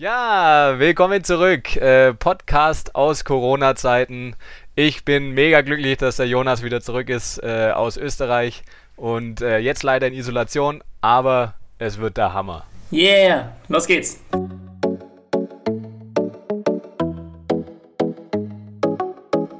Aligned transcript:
Ja, 0.00 0.78
willkommen 0.78 1.24
zurück. 1.24 1.76
Äh, 1.76 2.14
Podcast 2.14 2.94
aus 2.94 3.22
Corona-Zeiten. 3.22 4.34
Ich 4.74 5.04
bin 5.04 5.32
mega 5.32 5.60
glücklich, 5.60 5.98
dass 5.98 6.16
der 6.16 6.26
Jonas 6.26 6.62
wieder 6.62 6.80
zurück 6.80 7.10
ist 7.10 7.36
äh, 7.42 7.72
aus 7.74 7.98
Österreich 7.98 8.62
und 8.96 9.42
äh, 9.42 9.58
jetzt 9.58 9.82
leider 9.82 10.06
in 10.06 10.14
Isolation, 10.14 10.82
aber 11.02 11.52
es 11.76 11.98
wird 11.98 12.16
der 12.16 12.32
Hammer. 12.32 12.64
Yeah, 12.90 13.52
los 13.68 13.86
geht's. 13.86 14.22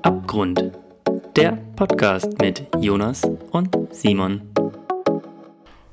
Abgrund, 0.00 0.72
der 1.36 1.58
Podcast 1.76 2.40
mit 2.40 2.66
Jonas 2.80 3.24
und 3.50 3.76
Simon. 3.90 4.40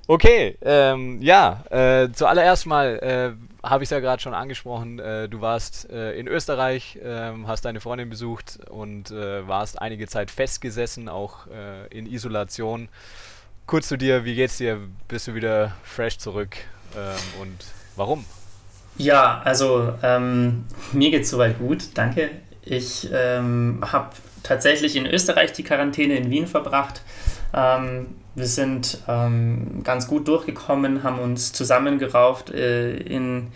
Okay, 0.10 0.58
ähm, 0.62 1.21
ja, 1.21 1.66
äh, 1.70 2.10
zuallererst 2.14 2.66
mal 2.66 2.98
äh, 3.00 3.48
habe 3.68 3.84
ich 3.84 3.88
es 3.88 3.92
ja 3.92 4.00
gerade 4.00 4.22
schon 4.22 4.34
angesprochen, 4.34 5.00
äh, 5.00 5.28
du 5.28 5.41
warst 5.41 5.90
äh, 5.90 6.14
in 6.14 6.30
Österreich, 6.30 6.98
ähm, 7.04 7.45
hast 7.45 7.66
deine 7.66 7.81
Freundin 7.81 8.09
besucht 8.09 8.59
und 8.70 9.12
äh, 9.12 9.45
warst 9.45 9.81
einige 9.81 10.08
Zeit 10.08 10.31
festgesessen, 10.31 11.09
auch 11.09 11.48
äh, 11.48 11.88
in 11.88 12.05
Isolation. 12.05 12.88
Kurz 13.66 13.90
zu 13.90 13.98
dir, 13.98 14.23
wie 14.23 14.36
geht's 14.36 14.58
dir? 14.58 14.80
Bist 15.09 15.28
du 15.28 15.36
wieder 15.36 15.73
fresh 15.84 16.17
zurück 16.20 16.55
ähm, 16.95 17.42
und 17.42 17.66
warum? 17.98 18.23
Ja, 18.98 19.42
also 19.44 19.94
ähm, 20.03 20.64
mir 20.94 21.12
geht's 21.12 21.30
soweit 21.30 21.59
gut, 21.59 21.84
danke. 21.95 22.30
Ich 22.64 23.09
ähm, 23.14 23.84
habe 23.92 24.12
tatsächlich 24.42 24.95
in 24.95 25.05
Österreich 25.05 25.52
die 25.52 25.64
Quarantäne 25.64 26.16
in 26.16 26.30
Wien 26.30 26.48
verbracht. 26.48 27.02
Ähm, 27.53 28.16
wir 28.38 28.46
sind 28.46 29.00
ähm, 29.08 29.82
ganz 29.84 30.08
gut 30.08 30.27
durchgekommen, 30.27 31.02
haben 31.02 31.18
uns 31.18 31.54
zusammengerauft 31.54 32.52
äh, 32.52 32.95
in 32.95 33.48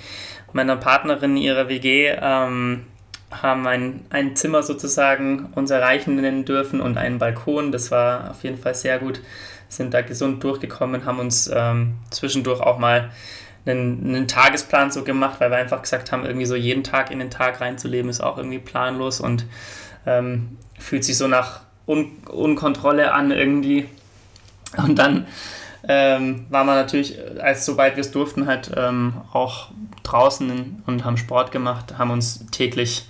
meiner 0.53 0.75
Partnerin, 0.75 1.37
ihrer 1.37 1.69
WG, 1.69 2.07
ähm, 2.19 2.87
haben 3.29 3.67
ein, 3.67 4.01
ein 4.09 4.35
Zimmer 4.35 4.63
sozusagen 4.63 5.49
uns 5.53 5.69
erreichen 5.69 6.45
dürfen 6.45 6.81
und 6.81 6.97
einen 6.97 7.19
Balkon. 7.19 7.71
Das 7.71 7.91
war 7.91 8.31
auf 8.31 8.43
jeden 8.43 8.57
Fall 8.57 8.73
sehr 8.73 8.97
gut. 8.97 9.21
Sind 9.69 9.93
da 9.93 10.01
gesund 10.01 10.43
durchgekommen, 10.43 11.05
haben 11.05 11.19
uns 11.19 11.49
ähm, 11.53 11.93
zwischendurch 12.09 12.59
auch 12.59 12.79
mal 12.79 13.11
einen, 13.67 14.15
einen, 14.15 14.27
Tagesplan 14.27 14.89
so 14.89 15.03
gemacht, 15.03 15.39
weil 15.39 15.51
wir 15.51 15.57
einfach 15.57 15.83
gesagt 15.83 16.11
haben, 16.11 16.25
irgendwie 16.25 16.47
so 16.47 16.55
jeden 16.55 16.83
Tag 16.83 17.11
in 17.11 17.19
den 17.19 17.29
Tag 17.29 17.61
reinzuleben 17.61 18.09
ist 18.09 18.19
auch 18.19 18.37
irgendwie 18.37 18.57
planlos 18.57 19.21
und 19.21 19.45
ähm, 20.07 20.57
fühlt 20.79 21.05
sich 21.05 21.19
so 21.19 21.27
nach 21.27 21.61
Un 21.85 22.17
Unkontrolle 22.27 23.13
an 23.13 23.29
irgendwie. 23.29 23.87
Und 24.77 24.97
dann 24.97 25.27
ähm, 25.87 26.45
waren 26.49 26.67
wir 26.67 26.75
natürlich, 26.75 27.17
als 27.39 27.65
soweit 27.65 27.95
wir 27.95 28.01
es 28.01 28.11
durften, 28.11 28.47
halt 28.47 28.71
ähm, 28.75 29.13
auch 29.33 29.69
draußen 30.03 30.83
und 30.85 31.05
haben 31.05 31.17
Sport 31.17 31.51
gemacht, 31.51 31.97
haben 31.97 32.11
uns 32.11 32.45
täglich 32.51 33.05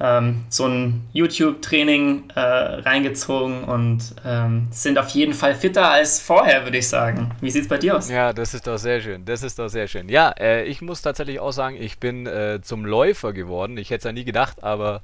ähm, 0.00 0.44
so 0.48 0.66
ein 0.66 1.06
YouTube-Training 1.12 2.30
äh, 2.34 2.40
reingezogen 2.40 3.64
und 3.64 4.14
ähm, 4.24 4.66
sind 4.70 4.98
auf 4.98 5.10
jeden 5.10 5.34
Fall 5.34 5.54
fitter 5.54 5.90
als 5.90 6.20
vorher, 6.20 6.64
würde 6.64 6.78
ich 6.78 6.88
sagen. 6.88 7.32
Wie 7.40 7.50
sieht 7.50 7.62
es 7.62 7.68
bei 7.68 7.76
dir 7.76 7.98
aus? 7.98 8.08
Ja, 8.08 8.32
das 8.32 8.54
ist 8.54 8.66
doch 8.66 8.78
sehr 8.78 9.00
schön. 9.02 9.24
Das 9.26 9.42
ist 9.42 9.58
doch 9.58 9.68
sehr 9.68 9.86
schön. 9.88 10.08
Ja, 10.08 10.30
äh, 10.30 10.64
ich 10.64 10.80
muss 10.80 11.02
tatsächlich 11.02 11.38
auch 11.38 11.52
sagen, 11.52 11.76
ich 11.78 11.98
bin 11.98 12.26
äh, 12.26 12.60
zum 12.62 12.86
Läufer 12.86 13.34
geworden. 13.34 13.76
Ich 13.76 13.90
hätte 13.90 13.98
es 13.98 14.04
ja 14.04 14.12
nie 14.12 14.24
gedacht, 14.24 14.64
aber 14.64 15.02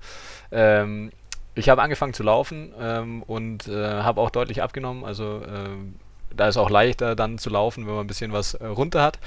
ähm, 0.51 1.11
ich 1.57 1.71
habe 1.71 1.83
angefangen 1.83 2.13
zu 2.13 2.23
laufen 2.23 2.73
ähm, 2.79 3.23
und 3.23 3.67
äh, 3.67 4.03
habe 4.03 4.21
auch 4.21 4.31
deutlich 4.31 4.63
abgenommen. 4.63 5.05
Also 5.05 5.41
äh, 5.43 5.71
da 6.37 6.49
ist 6.49 6.59
auch 6.59 6.69
leichter 6.71 7.17
dann 7.17 7.39
zu 7.39 7.49
laufen, 7.49 7.87
wenn 7.87 7.95
man 7.95 8.05
ein 8.05 8.07
bisschen 8.07 8.33
was 8.33 8.55
äh, 8.55 8.67
runter 8.67 9.03
hat. 9.03 9.19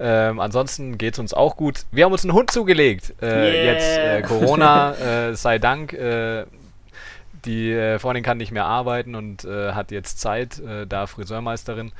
Ähm, 0.00 0.40
ansonsten 0.40 0.98
geht 0.98 1.12
es 1.12 1.18
uns 1.20 1.34
auch 1.34 1.56
gut. 1.56 1.84
Wir 1.92 2.06
haben 2.06 2.12
uns 2.12 2.24
einen 2.24 2.32
Hund 2.32 2.50
zugelegt. 2.50 3.14
Äh, 3.20 3.26
yeah. 3.26 3.72
Jetzt 3.72 3.98
äh, 3.98 4.22
Corona, 4.22 4.94
äh, 4.94 5.36
sei 5.36 5.58
Dank. 5.58 5.96
die 7.44 7.96
Freundin 7.98 8.24
kann 8.24 8.38
nicht 8.38 8.52
mehr 8.52 8.64
arbeiten 8.64 9.14
und 9.14 9.44
hat 9.44 9.90
jetzt 9.90 10.18
Zeit, 10.18 10.62
da 10.88 11.06
Friseurmeisterin 11.06 11.92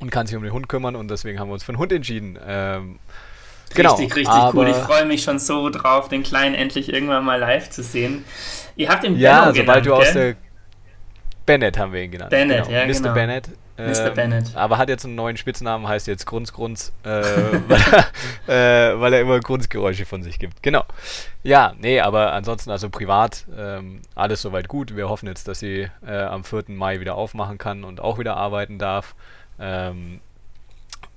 und 0.00 0.10
kann 0.10 0.26
sich 0.26 0.36
um 0.36 0.42
den 0.42 0.52
Hund 0.52 0.68
kümmern 0.68 0.96
und 0.96 1.08
deswegen 1.08 1.38
haben 1.38 1.48
wir 1.48 1.54
uns 1.54 1.62
für 1.62 1.70
einen 1.70 1.78
Hund 1.78 1.92
entschieden. 1.92 2.36
Ähm, 2.44 2.98
Genau, 3.74 3.94
richtig, 3.94 4.16
richtig 4.16 4.54
cool. 4.54 4.68
Ich 4.68 4.76
freue 4.76 5.04
mich 5.04 5.22
schon 5.22 5.38
so 5.38 5.70
drauf, 5.70 6.08
den 6.08 6.22
Kleinen 6.22 6.54
endlich 6.54 6.92
irgendwann 6.92 7.24
mal 7.24 7.38
live 7.38 7.70
zu 7.70 7.82
sehen. 7.82 8.24
Ihr 8.76 8.88
habt 8.88 9.04
ihn 9.04 9.16
ja, 9.16 9.40
Benno 9.40 9.54
sobald 9.54 9.84
genannt, 9.84 9.86
du 9.86 9.94
aus 9.94 10.12
der 10.12 10.36
Bennett 11.46 11.78
haben 11.78 11.92
wir 11.92 12.02
ihn 12.02 12.10
genannt. 12.10 12.30
Bennett, 12.30 12.66
genau. 12.66 12.78
ja, 12.78 12.86
Mr. 12.86 12.92
genau. 12.92 13.14
Bennett. 13.14 13.48
Mr. 13.78 14.08
Ähm, 14.08 14.14
Bennett. 14.14 14.56
Aber 14.56 14.76
hat 14.76 14.88
jetzt 14.88 15.04
einen 15.04 15.14
neuen 15.14 15.36
Spitznamen, 15.36 15.86
heißt 15.86 16.08
jetzt 16.08 16.26
Grunz 16.26 16.52
Grunz, 16.52 16.92
äh, 17.04 17.08
weil, 17.68 17.80
er, 18.46 18.92
äh, 18.92 19.00
weil, 19.00 19.14
er, 19.14 19.20
immer 19.20 19.38
Grunzgeräusche 19.38 20.04
von 20.04 20.22
sich 20.22 20.38
gibt. 20.38 20.62
Genau. 20.62 20.84
Ja, 21.44 21.74
nee, 21.78 22.00
aber 22.00 22.32
ansonsten 22.32 22.70
also 22.70 22.90
privat 22.90 23.46
ähm, 23.56 24.02
alles 24.14 24.42
soweit 24.42 24.68
gut. 24.68 24.96
Wir 24.96 25.08
hoffen 25.08 25.26
jetzt, 25.26 25.46
dass 25.46 25.60
sie 25.60 25.88
äh, 26.06 26.12
am 26.12 26.44
4. 26.44 26.64
Mai 26.68 27.00
wieder 27.00 27.14
aufmachen 27.14 27.56
kann 27.56 27.84
und 27.84 28.00
auch 28.00 28.18
wieder 28.18 28.36
arbeiten 28.36 28.78
darf. 28.78 29.14
Ähm, 29.60 30.20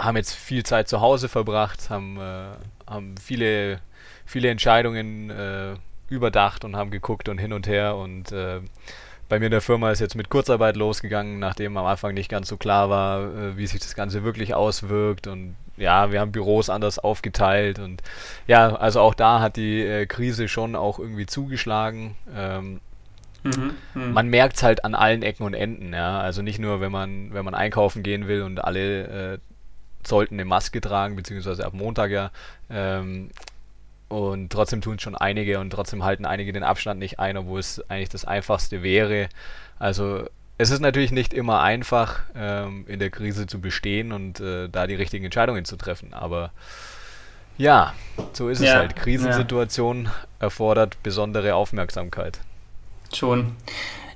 haben 0.03 0.17
jetzt 0.17 0.33
viel 0.33 0.63
Zeit 0.63 0.87
zu 0.87 1.01
Hause 1.01 1.29
verbracht, 1.29 1.89
haben, 1.89 2.17
äh, 2.17 2.45
haben 2.87 3.15
viele, 3.17 3.79
viele 4.25 4.49
Entscheidungen 4.49 5.29
äh, 5.29 5.75
überdacht 6.09 6.65
und 6.65 6.75
haben 6.75 6.91
geguckt 6.91 7.29
und 7.29 7.37
hin 7.37 7.53
und 7.53 7.67
her 7.67 7.95
und 7.95 8.31
äh, 8.31 8.59
bei 9.29 9.39
mir 9.39 9.45
in 9.45 9.51
der 9.51 9.61
Firma 9.61 9.91
ist 9.91 10.01
jetzt 10.01 10.15
mit 10.15 10.29
Kurzarbeit 10.29 10.75
losgegangen, 10.75 11.39
nachdem 11.39 11.77
am 11.77 11.85
Anfang 11.85 12.13
nicht 12.13 12.29
ganz 12.29 12.49
so 12.49 12.57
klar 12.57 12.89
war, 12.89 13.21
äh, 13.33 13.57
wie 13.57 13.65
sich 13.67 13.79
das 13.79 13.95
Ganze 13.95 14.23
wirklich 14.23 14.53
auswirkt 14.53 15.27
und 15.27 15.55
ja, 15.77 16.11
wir 16.11 16.19
haben 16.19 16.31
Büros 16.33 16.69
anders 16.69 16.99
aufgeteilt 16.99 17.79
und 17.79 18.01
ja, 18.47 18.75
also 18.75 18.99
auch 18.99 19.13
da 19.13 19.39
hat 19.39 19.55
die 19.55 19.81
äh, 19.81 20.05
Krise 20.05 20.47
schon 20.47 20.75
auch 20.75 20.99
irgendwie 20.99 21.25
zugeschlagen. 21.25 22.15
Ähm, 22.35 22.81
Mhm, 23.43 23.71
mh. 23.95 24.05
Man 24.07 24.27
merkt 24.27 24.57
es 24.57 24.63
halt 24.63 24.85
an 24.85 24.93
allen 24.93 25.23
Ecken 25.23 25.43
und 25.43 25.55
Enden, 25.55 25.93
ja. 25.93 26.19
Also 26.19 26.43
nicht 26.43 26.59
nur, 26.59 26.79
wenn 26.79 26.91
man, 26.91 27.33
wenn 27.33 27.43
man 27.43 27.55
einkaufen 27.55 28.03
gehen 28.03 28.27
will 28.27 28.43
und 28.43 28.63
alle 28.63 29.33
äh, 29.33 29.37
sollten 30.07 30.35
eine 30.35 30.45
Maske 30.45 30.81
tragen, 30.81 31.15
beziehungsweise 31.15 31.65
ab 31.65 31.73
Montag 31.73 32.11
ja. 32.11 32.31
Ähm, 32.69 33.29
und 34.07 34.51
trotzdem 34.51 34.81
tun 34.81 34.95
es 34.95 35.01
schon 35.01 35.15
einige 35.15 35.59
und 35.59 35.69
trotzdem 35.69 36.03
halten 36.03 36.25
einige 36.25 36.51
den 36.51 36.63
Abstand 36.63 36.99
nicht 36.99 37.19
ein, 37.19 37.37
obwohl 37.37 37.59
es 37.59 37.81
eigentlich 37.89 38.09
das 38.09 38.25
Einfachste 38.25 38.83
wäre. 38.83 39.29
Also 39.79 40.25
es 40.57 40.69
ist 40.69 40.81
natürlich 40.81 41.11
nicht 41.11 41.33
immer 41.33 41.61
einfach, 41.61 42.19
ähm, 42.35 42.85
in 42.87 42.99
der 42.99 43.09
Krise 43.09 43.47
zu 43.47 43.61
bestehen 43.61 44.11
und 44.11 44.39
äh, 44.39 44.67
da 44.69 44.85
die 44.85 44.95
richtigen 44.95 45.25
Entscheidungen 45.25 45.65
zu 45.65 45.77
treffen. 45.77 46.13
Aber 46.13 46.51
ja, 47.57 47.93
so 48.33 48.49
ist 48.49 48.61
ja, 48.61 48.67
es 48.67 48.75
halt. 48.75 48.95
Krisensituation 48.95 50.05
ja. 50.05 50.11
erfordert 50.39 51.01
besondere 51.03 51.55
Aufmerksamkeit. 51.55 52.39
Schon. 53.13 53.55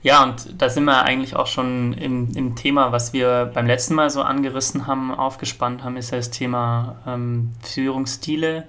Ja, 0.06 0.22
und 0.22 0.62
da 0.62 0.70
sind 0.70 0.84
wir 0.84 1.02
eigentlich 1.02 1.36
auch 1.36 1.48
schon 1.48 1.94
im, 1.94 2.30
im 2.36 2.56
Thema, 2.56 2.92
was 2.92 3.12
wir 3.12 3.50
beim 3.52 3.66
letzten 3.66 3.96
Mal 3.96 4.12
so 4.12 4.22
angerissen 4.22 4.86
haben, 4.86 5.12
aufgespannt 5.12 5.84
haben, 5.84 5.98
ist 5.98 6.12
ja 6.12 6.18
das 6.18 6.30
Thema 6.30 6.98
ähm, 7.08 7.54
Führungsstile. 7.64 8.68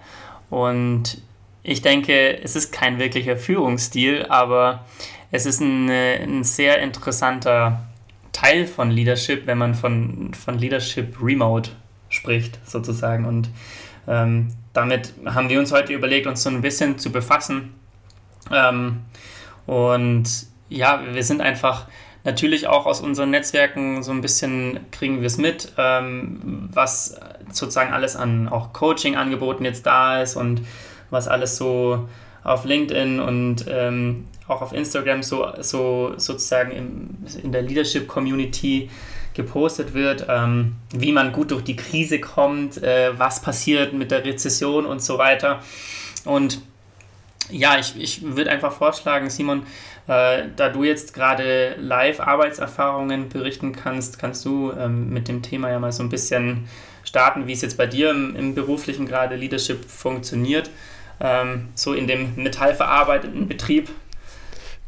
Und 0.48 1.20
ich 1.62 1.82
denke, 1.82 2.42
es 2.42 2.56
ist 2.56 2.72
kein 2.72 2.98
wirklicher 2.98 3.36
Führungsstil, 3.36 4.24
aber 4.30 4.86
es 5.30 5.44
ist 5.44 5.60
ein, 5.60 5.91
ein 5.91 6.42
sehr 6.42 6.80
interessanter 6.80 7.84
Teil 8.32 8.66
von 8.66 8.91
Leadership, 8.91 9.47
wenn 9.47 9.58
man 9.58 9.74
von, 9.74 10.32
von 10.32 10.58
Leadership 10.58 11.18
Remote 11.22 11.68
spricht, 12.08 12.58
sozusagen. 12.66 13.26
Und 13.26 13.50
ähm, 14.08 14.48
damit 14.72 15.12
haben 15.26 15.50
wir 15.50 15.58
uns 15.58 15.70
heute 15.70 15.92
überlegt, 15.92 16.26
uns 16.26 16.42
so 16.42 16.48
ein 16.48 16.62
bisschen 16.62 16.98
zu 16.98 17.12
befassen. 17.12 17.74
Ähm, 18.50 19.03
und 19.66 20.55
ja, 20.69 21.03
wir 21.12 21.22
sind 21.22 21.41
einfach 21.41 21.87
natürlich 22.25 22.66
auch 22.66 22.87
aus 22.87 23.00
unseren 23.00 23.31
Netzwerken 23.31 24.03
so 24.03 24.10
ein 24.10 24.21
bisschen 24.21 24.81
kriegen 24.91 25.21
wir 25.21 25.28
es 25.28 25.38
mit, 25.38 25.72
ähm, 25.78 26.69
was 26.72 27.19
sozusagen 27.53 27.93
alles 27.93 28.16
an 28.16 28.49
auch 28.49 28.72
Coaching-Angeboten 28.72 29.65
jetzt 29.65 29.87
da 29.87 30.21
ist 30.21 30.37
und 30.37 30.62
was 31.10 31.28
alles 31.28 31.57
so 31.57 32.09
auf 32.42 32.65
LinkedIn 32.65 33.21
und 33.21 33.65
ähm, 33.68 34.27
auch 34.48 34.63
auf 34.63 34.72
Instagram 34.72 35.22
so, 35.22 35.48
so 35.60 36.15
sozusagen 36.16 36.72
im, 36.72 37.16
in 37.42 37.53
der 37.53 37.62
Leadership-Community 37.62 38.91
gepostet 39.34 39.95
wird, 39.95 40.27
ähm, 40.28 40.77
wie 40.92 41.12
man 41.12 41.33
gut 41.33 41.51
durch 41.51 41.62
die 41.62 41.77
Krise 41.77 42.21
kommt, 42.21 42.83
äh, 42.83 43.16
was 43.19 43.42
passiert 43.42 43.92
mit 43.92 44.10
der 44.10 44.24
Rezession 44.24 44.86
und 44.86 45.03
so 45.03 45.19
weiter. 45.19 45.60
Und 46.24 46.60
ja, 47.51 47.78
ich, 47.78 47.97
ich 47.97 48.22
würde 48.22 48.51
einfach 48.51 48.72
vorschlagen, 48.72 49.30
Simon, 49.30 49.62
äh, 50.08 50.44
da 50.54 50.68
du 50.68 50.84
jetzt 50.84 51.14
gerade 51.14 51.74
Live-Arbeitserfahrungen 51.78 53.28
berichten 53.28 53.72
kannst, 53.72 54.18
kannst 54.18 54.44
du 54.44 54.72
ähm, 54.72 55.10
mit 55.10 55.28
dem 55.28 55.42
Thema 55.42 55.70
ja 55.70 55.78
mal 55.78 55.92
so 55.92 56.03
ein 56.03 56.08
bisschen 56.08 56.68
starten, 57.04 57.47
wie 57.47 57.53
es 57.53 57.62
jetzt 57.62 57.76
bei 57.76 57.86
dir 57.86 58.10
im, 58.10 58.36
im 58.36 58.54
beruflichen 58.54 59.06
gerade 59.06 59.36
Leadership 59.36 59.84
funktioniert, 59.84 60.70
ähm, 61.20 61.68
so 61.74 61.92
in 61.94 62.06
dem 62.06 62.34
metallverarbeitenden 62.36 63.48
Betrieb. 63.48 63.88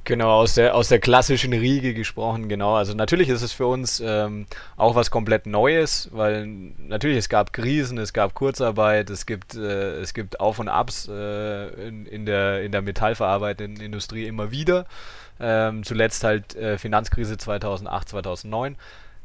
Genau, 0.08 0.30
aus 0.30 0.54
der, 0.54 0.74
aus 0.74 0.88
der 0.88 1.00
klassischen 1.00 1.52
Riege 1.52 1.92
gesprochen, 1.92 2.48
genau. 2.48 2.76
Also 2.76 2.94
natürlich 2.94 3.28
ist 3.28 3.42
es 3.42 3.52
für 3.52 3.66
uns 3.66 4.00
ähm, 4.00 4.46
auch 4.78 4.94
was 4.94 5.10
komplett 5.10 5.44
Neues, 5.44 6.08
weil 6.12 6.46
natürlich 6.46 7.18
es 7.18 7.28
gab 7.28 7.52
Krisen, 7.52 7.98
es 7.98 8.14
gab 8.14 8.32
Kurzarbeit, 8.32 9.10
es 9.10 9.26
gibt, 9.26 9.54
äh, 9.54 10.00
es 10.00 10.14
gibt 10.14 10.40
Auf 10.40 10.60
und 10.60 10.68
Abs 10.68 11.08
äh, 11.08 11.88
in, 11.88 12.06
in, 12.06 12.24
der, 12.24 12.62
in 12.62 12.72
der 12.72 12.80
metallverarbeitenden 12.80 13.84
Industrie 13.84 14.26
immer 14.26 14.50
wieder. 14.50 14.86
Ähm, 15.40 15.84
zuletzt 15.84 16.24
halt 16.24 16.56
äh, 16.56 16.78
Finanzkrise 16.78 17.36
2008, 17.36 18.08
2009. 18.08 18.76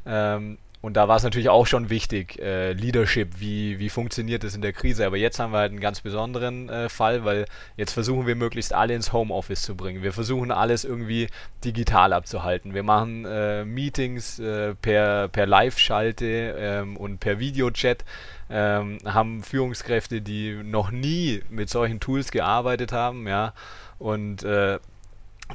Ähm, 0.04 0.58
und 0.84 0.98
da 0.98 1.08
war 1.08 1.16
es 1.16 1.22
natürlich 1.22 1.48
auch 1.48 1.66
schon 1.66 1.88
wichtig, 1.88 2.38
äh, 2.38 2.74
Leadership, 2.74 3.40
wie, 3.40 3.78
wie 3.78 3.88
funktioniert 3.88 4.44
das 4.44 4.54
in 4.54 4.60
der 4.60 4.74
Krise. 4.74 5.06
Aber 5.06 5.16
jetzt 5.16 5.38
haben 5.38 5.50
wir 5.50 5.60
halt 5.60 5.70
einen 5.70 5.80
ganz 5.80 6.02
besonderen 6.02 6.68
äh, 6.68 6.90
Fall, 6.90 7.24
weil 7.24 7.46
jetzt 7.78 7.92
versuchen 7.94 8.26
wir 8.26 8.34
möglichst 8.34 8.74
alle 8.74 8.94
ins 8.94 9.10
Homeoffice 9.10 9.62
zu 9.62 9.76
bringen. 9.76 10.02
Wir 10.02 10.12
versuchen 10.12 10.50
alles 10.50 10.84
irgendwie 10.84 11.28
digital 11.64 12.12
abzuhalten. 12.12 12.74
Wir 12.74 12.82
machen 12.82 13.24
äh, 13.24 13.64
Meetings 13.64 14.38
äh, 14.38 14.74
per, 14.74 15.28
per 15.28 15.46
Live-Schalte 15.46 16.54
ähm, 16.58 16.98
und 16.98 17.18
per 17.18 17.38
Videochat. 17.38 18.04
Ähm, 18.50 18.98
haben 19.06 19.42
Führungskräfte, 19.42 20.20
die 20.20 20.52
noch 20.62 20.90
nie 20.90 21.42
mit 21.48 21.70
solchen 21.70 21.98
Tools 21.98 22.30
gearbeitet 22.30 22.92
haben, 22.92 23.26
ja. 23.26 23.54
Und 23.98 24.42
äh, 24.42 24.78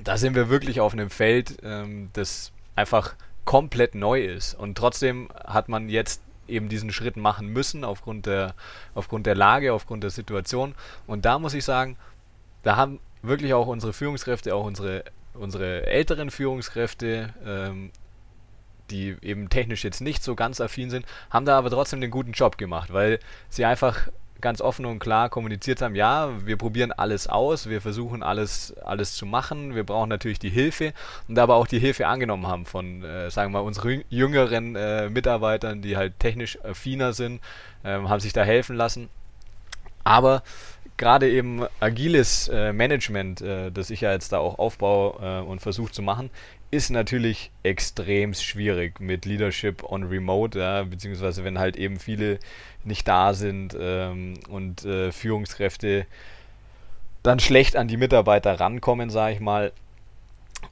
da 0.03 0.17
sind 0.17 0.33
wir 0.33 0.49
wirklich 0.49 0.79
auf 0.79 0.93
einem 0.93 1.11
Feld, 1.11 1.57
ähm, 1.61 2.09
das 2.13 2.51
einfach 2.75 3.13
komplett 3.49 3.95
neu 3.95 4.23
ist. 4.23 4.53
Und 4.53 4.77
trotzdem 4.77 5.27
hat 5.43 5.69
man 5.69 5.89
jetzt 5.89 6.21
eben 6.47 6.69
diesen 6.69 6.91
Schritt 6.91 7.17
machen 7.17 7.47
müssen 7.47 7.83
aufgrund 7.83 8.27
der, 8.27 8.53
aufgrund 8.93 9.25
der 9.25 9.33
Lage, 9.33 9.73
aufgrund 9.73 10.03
der 10.03 10.11
Situation. 10.11 10.75
Und 11.07 11.25
da 11.25 11.39
muss 11.39 11.55
ich 11.55 11.65
sagen, 11.65 11.97
da 12.61 12.75
haben 12.75 12.99
wirklich 13.23 13.55
auch 13.55 13.65
unsere 13.65 13.91
Führungskräfte, 13.91 14.53
auch 14.53 14.65
unsere, 14.65 15.03
unsere 15.33 15.87
älteren 15.87 16.29
Führungskräfte, 16.29 17.33
ähm, 17.43 17.89
die 18.91 19.17
eben 19.23 19.49
technisch 19.49 19.83
jetzt 19.83 20.01
nicht 20.01 20.21
so 20.21 20.35
ganz 20.35 20.61
affin 20.61 20.91
sind, 20.91 21.07
haben 21.31 21.47
da 21.47 21.57
aber 21.57 21.71
trotzdem 21.71 22.01
den 22.01 22.11
guten 22.11 22.33
Job 22.33 22.59
gemacht, 22.59 22.93
weil 22.93 23.17
sie 23.49 23.65
einfach 23.65 24.09
ganz 24.41 24.61
offen 24.61 24.85
und 24.85 24.99
klar 24.99 25.29
kommuniziert 25.29 25.81
haben, 25.81 25.95
ja, 25.95 26.29
wir 26.45 26.57
probieren 26.57 26.91
alles 26.91 27.27
aus, 27.27 27.69
wir 27.69 27.81
versuchen 27.81 28.23
alles, 28.23 28.75
alles 28.83 29.15
zu 29.15 29.25
machen, 29.25 29.75
wir 29.75 29.83
brauchen 29.83 30.09
natürlich 30.09 30.39
die 30.39 30.49
Hilfe 30.49 30.93
und 31.27 31.37
aber 31.37 31.55
auch 31.55 31.67
die 31.67 31.79
Hilfe 31.79 32.07
angenommen 32.07 32.47
haben 32.47 32.65
von, 32.65 33.03
äh, 33.03 33.29
sagen 33.29 33.51
wir 33.51 33.59
mal, 33.59 33.65
unseren 33.65 34.03
jüngeren 34.09 34.75
äh, 34.75 35.09
Mitarbeitern, 35.09 35.81
die 35.81 35.97
halt 35.97 36.19
technisch 36.19 36.57
affiner 36.63 37.13
sind, 37.13 37.41
äh, 37.83 37.93
haben 37.93 38.19
sich 38.19 38.33
da 38.33 38.43
helfen 38.43 38.75
lassen. 38.75 39.09
Aber 40.03 40.43
gerade 40.99 41.31
eben 41.31 41.65
agiles 41.79 42.49
äh, 42.49 42.71
Management, 42.71 43.41
äh, 43.41 43.71
das 43.71 43.89
ich 43.89 44.01
ja 44.01 44.11
jetzt 44.11 44.31
da 44.31 44.37
auch 44.37 44.59
aufbaue 44.59 45.15
äh, 45.21 45.41
und 45.41 45.61
versuche 45.61 45.91
zu 45.91 46.03
machen, 46.03 46.29
ist 46.69 46.91
natürlich 46.91 47.49
extrem 47.63 48.35
schwierig 48.35 48.99
mit 48.99 49.25
Leadership 49.25 49.83
on 49.83 50.03
Remote, 50.03 50.59
ja, 50.59 50.83
beziehungsweise 50.83 51.43
wenn 51.43 51.57
halt 51.57 51.77
eben 51.77 51.97
viele 51.97 52.37
nicht 52.83 53.07
da 53.07 53.33
sind 53.33 53.75
ähm, 53.79 54.35
und 54.49 54.85
äh, 54.85 55.11
Führungskräfte 55.11 56.05
dann 57.23 57.39
schlecht 57.39 57.75
an 57.75 57.87
die 57.87 57.97
Mitarbeiter 57.97 58.59
rankommen, 58.59 59.09
sage 59.09 59.33
ich 59.33 59.39
mal. 59.39 59.71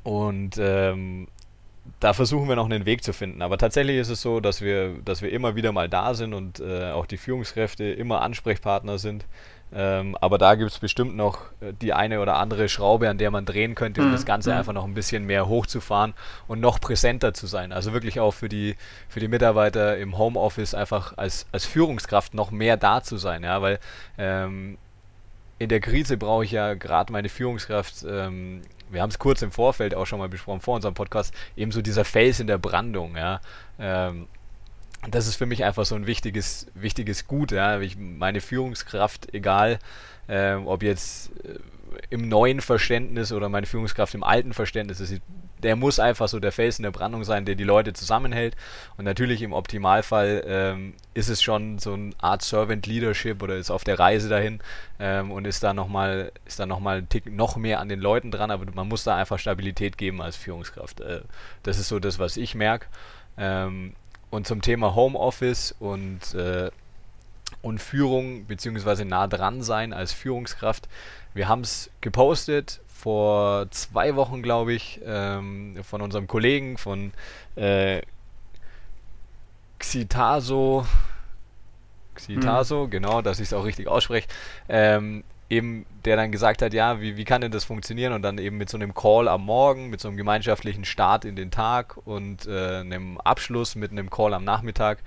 Und 0.04 0.58
ähm, 0.60 1.28
da 2.00 2.14
versuchen 2.14 2.48
wir 2.48 2.56
noch 2.56 2.66
einen 2.66 2.86
Weg 2.86 3.04
zu 3.04 3.14
finden. 3.14 3.42
Aber 3.42 3.58
tatsächlich 3.58 3.98
ist 3.98 4.10
es 4.10 4.22
so, 4.22 4.40
dass 4.40 4.62
wir, 4.62 4.96
dass 5.04 5.22
wir 5.22 5.32
immer 5.32 5.56
wieder 5.56 5.72
mal 5.72 5.90
da 5.90 6.14
sind 6.14 6.34
und 6.34 6.60
äh, 6.60 6.92
auch 6.92 7.06
die 7.06 7.18
Führungskräfte 7.18 7.86
immer 7.86 8.22
Ansprechpartner 8.22 8.98
sind 8.98 9.26
ähm, 9.74 10.16
aber 10.22 10.38
da 10.38 10.56
gibt 10.56 10.72
es 10.72 10.80
bestimmt 10.80 11.16
noch 11.16 11.40
äh, 11.60 11.74
die 11.82 11.94
eine 11.94 12.22
oder 12.22 12.38
andere 12.38 12.70
Schraube, 12.70 13.10
an 13.10 13.18
der 13.18 13.32
man 13.32 13.46
drehen 13.46 13.76
könnte, 13.76 14.02
um 14.02 14.08
mhm. 14.08 14.14
das 14.14 14.26
Ganze 14.26 14.52
mhm. 14.52 14.58
einfach 14.58 14.74
noch 14.74 14.86
ein 14.86 14.94
bisschen 14.94 15.26
mehr 15.26 15.48
hochzufahren 15.48 16.14
und 16.48 16.62
noch 16.62 16.80
präsenter 16.80 17.34
zu 17.34 17.48
sein. 17.48 17.74
Also 17.74 17.92
wirklich 17.92 18.20
auch 18.20 18.32
für 18.32 18.48
die, 18.48 18.76
für 19.10 19.20
die 19.20 19.28
Mitarbeiter 19.28 19.98
im 19.98 20.18
Homeoffice 20.18 20.74
einfach 20.74 21.18
als, 21.18 21.48
als 21.52 21.66
Führungskraft 21.66 22.34
noch 22.34 22.52
mehr 22.52 22.78
da 22.78 23.04
zu 23.04 23.18
sein. 23.18 23.44
Ja, 23.44 23.62
weil 23.62 23.80
ähm, 24.18 24.78
in 25.60 25.70
der 25.70 25.82
Krise 25.82 26.18
brauche 26.18 26.46
ich 26.46 26.52
ja 26.52 26.74
gerade 26.76 27.12
meine 27.12 27.30
Führungskraft. 27.30 28.06
Ähm, 28.08 28.62
wir 28.90 29.02
haben 29.02 29.10
es 29.10 29.20
kurz 29.20 29.42
im 29.42 29.52
Vorfeld 29.52 29.96
auch 29.96 30.06
schon 30.06 30.20
mal 30.20 30.30
besprochen, 30.30 30.62
vor 30.62 30.76
unserem 30.76 30.94
Podcast, 30.94 31.34
eben 31.58 31.74
so 31.74 31.82
dieser 31.82 32.06
Fels 32.06 32.40
in 32.40 32.48
der 32.48 32.58
Brandung. 32.58 33.18
Ja. 33.18 33.42
Ähm, 33.80 34.28
das 35.10 35.28
ist 35.28 35.36
für 35.36 35.46
mich 35.46 35.64
einfach 35.64 35.86
so 35.86 35.96
ein 35.96 36.08
wichtiges, 36.08 36.68
wichtiges 36.74 37.28
Gut. 37.28 37.52
Ja. 37.52 37.80
Ich, 37.80 37.98
meine 37.98 38.42
Führungskraft, 38.42 39.34
egal 39.34 39.80
äh, 40.28 40.54
ob 40.54 40.84
jetzt 40.84 41.32
äh, 41.46 41.60
im 42.10 42.28
neuen 42.28 42.62
Verständnis 42.62 43.32
oder 43.32 43.50
meine 43.50 43.66
Führungskraft 43.66 44.14
im 44.14 44.24
alten 44.24 44.54
Verständnis 44.54 45.00
ist, 45.00 45.22
der 45.64 45.76
muss 45.76 46.00
einfach 46.00 46.28
so 46.28 46.40
der 46.40 46.52
Fels 46.52 46.78
in 46.78 46.84
der 46.84 46.92
Brandung 46.92 47.24
sein, 47.24 47.46
der 47.46 47.56
die 47.56 47.64
Leute 47.64 47.94
zusammenhält. 47.94 48.56
Und 48.98 49.06
natürlich 49.06 49.42
im 49.42 49.54
Optimalfall 49.54 50.44
ähm, 50.46 50.94
ist 51.14 51.30
es 51.30 51.42
schon 51.42 51.80
so 51.80 51.94
eine 51.94 52.12
Art 52.20 52.44
Servant 52.44 52.86
Leadership 52.86 53.42
oder 53.42 53.56
ist 53.56 53.72
auf 53.72 53.84
der 53.84 53.98
Reise 53.98 54.30
dahin 54.30 54.60
ähm, 55.00 55.32
und 55.32 55.48
ist 55.48 55.64
da 55.64 55.74
nochmal 55.74 56.32
ist 56.46 56.60
da 56.60 56.68
Tick 57.10 57.32
noch 57.32 57.56
mehr 57.56 57.80
an 57.80 57.90
den 57.90 58.00
Leuten 58.00 58.30
dran, 58.30 58.52
aber 58.52 58.66
man 58.74 58.88
muss 58.88 59.04
da 59.04 59.16
einfach 59.16 59.40
Stabilität 59.40 59.98
geben 59.98 60.22
als 60.22 60.36
Führungskraft. 60.36 61.02
Äh, 61.02 61.22
das 61.64 61.80
ist 61.80 61.88
so 61.88 62.00
das, 62.00 62.20
was 62.20 62.38
ich 62.38 62.54
merke. 62.54 62.88
Ähm, 63.38 63.94
und 64.30 64.48
zum 64.48 64.62
Thema 64.62 64.96
Homeoffice 64.96 65.76
und, 65.80 66.34
äh, 66.34 66.70
und 67.62 67.82
Führung 67.82 68.46
beziehungsweise 68.46 69.06
nah 69.06 69.28
dran 69.28 69.62
sein 69.62 69.94
als 69.94 70.12
Führungskraft. 70.14 70.88
Wir 71.34 71.48
haben 71.48 71.62
es 71.62 71.90
gepostet 72.02 72.82
vor 72.88 73.70
zwei 73.72 74.16
Wochen, 74.16 74.42
glaube 74.42 74.74
ich, 74.74 75.00
ähm, 75.06 75.78
von 75.84 76.02
unserem 76.02 76.28
Kollegen 76.28 76.78
von 76.78 77.14
äh, 77.56 78.02
Xitaso. 79.80 80.86
Xitaso, 82.16 82.84
hm. 82.84 82.90
genau, 82.90 83.22
dass 83.22 83.40
ich 83.40 83.48
es 83.48 83.54
auch 83.54 83.66
richtig 83.66 83.88
ausspreche. 83.88 84.28
Ähm, 84.68 85.24
eben, 85.50 85.86
der 86.04 86.18
dann 86.18 86.32
gesagt 86.32 86.62
hat, 86.62 86.74
ja, 86.74 87.00
wie, 87.02 87.16
wie 87.18 87.24
kann 87.24 87.42
denn 87.42 87.52
das 87.52 87.64
funktionieren? 87.64 88.14
Und 88.14 88.22
dann 88.22 88.38
eben 88.38 88.58
mit 88.58 88.70
so 88.70 88.78
einem 88.78 88.94
Call 88.94 89.28
am 89.28 89.46
Morgen, 89.46 89.90
mit 89.90 90.02
so 90.02 90.08
einem 90.08 90.18
gemeinschaftlichen 90.18 90.86
Start 90.86 91.26
in 91.26 91.36
den 91.36 91.52
Tag 91.52 91.98
und 92.06 92.48
äh, 92.48 92.80
einem 92.80 93.18
Abschluss 93.20 93.76
mit 93.76 93.92
einem 93.92 94.10
Call 94.10 94.34
am 94.34 94.44
Nachmittag. 94.44 95.00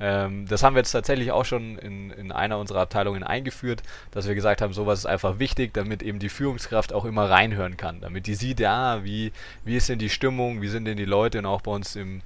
Ähm, 0.00 0.46
das 0.48 0.64
haben 0.64 0.74
wir 0.74 0.80
jetzt 0.80 0.90
tatsächlich 0.90 1.30
auch 1.30 1.44
schon 1.44 1.78
in, 1.78 2.10
in 2.10 2.32
einer 2.32 2.58
unserer 2.58 2.80
Abteilungen 2.80 3.22
eingeführt, 3.22 3.82
dass 4.10 4.26
wir 4.26 4.34
gesagt 4.34 4.60
haben, 4.60 4.72
sowas 4.72 5.00
ist 5.00 5.06
einfach 5.06 5.38
wichtig, 5.38 5.72
damit 5.72 6.02
eben 6.02 6.18
die 6.18 6.28
Führungskraft 6.28 6.92
auch 6.92 7.04
immer 7.04 7.30
reinhören 7.30 7.76
kann, 7.76 8.00
damit 8.00 8.26
die 8.26 8.34
sieht, 8.34 8.58
ja, 8.58 9.04
wie, 9.04 9.32
wie 9.64 9.76
ist 9.76 9.88
denn 9.88 10.00
die 10.00 10.10
Stimmung, 10.10 10.62
wie 10.62 10.68
sind 10.68 10.86
denn 10.86 10.96
die 10.96 11.04
Leute 11.04 11.38
und 11.38 11.46
auch 11.46 11.60
bei 11.60 11.70
uns 11.70 11.94
im, 11.94 12.22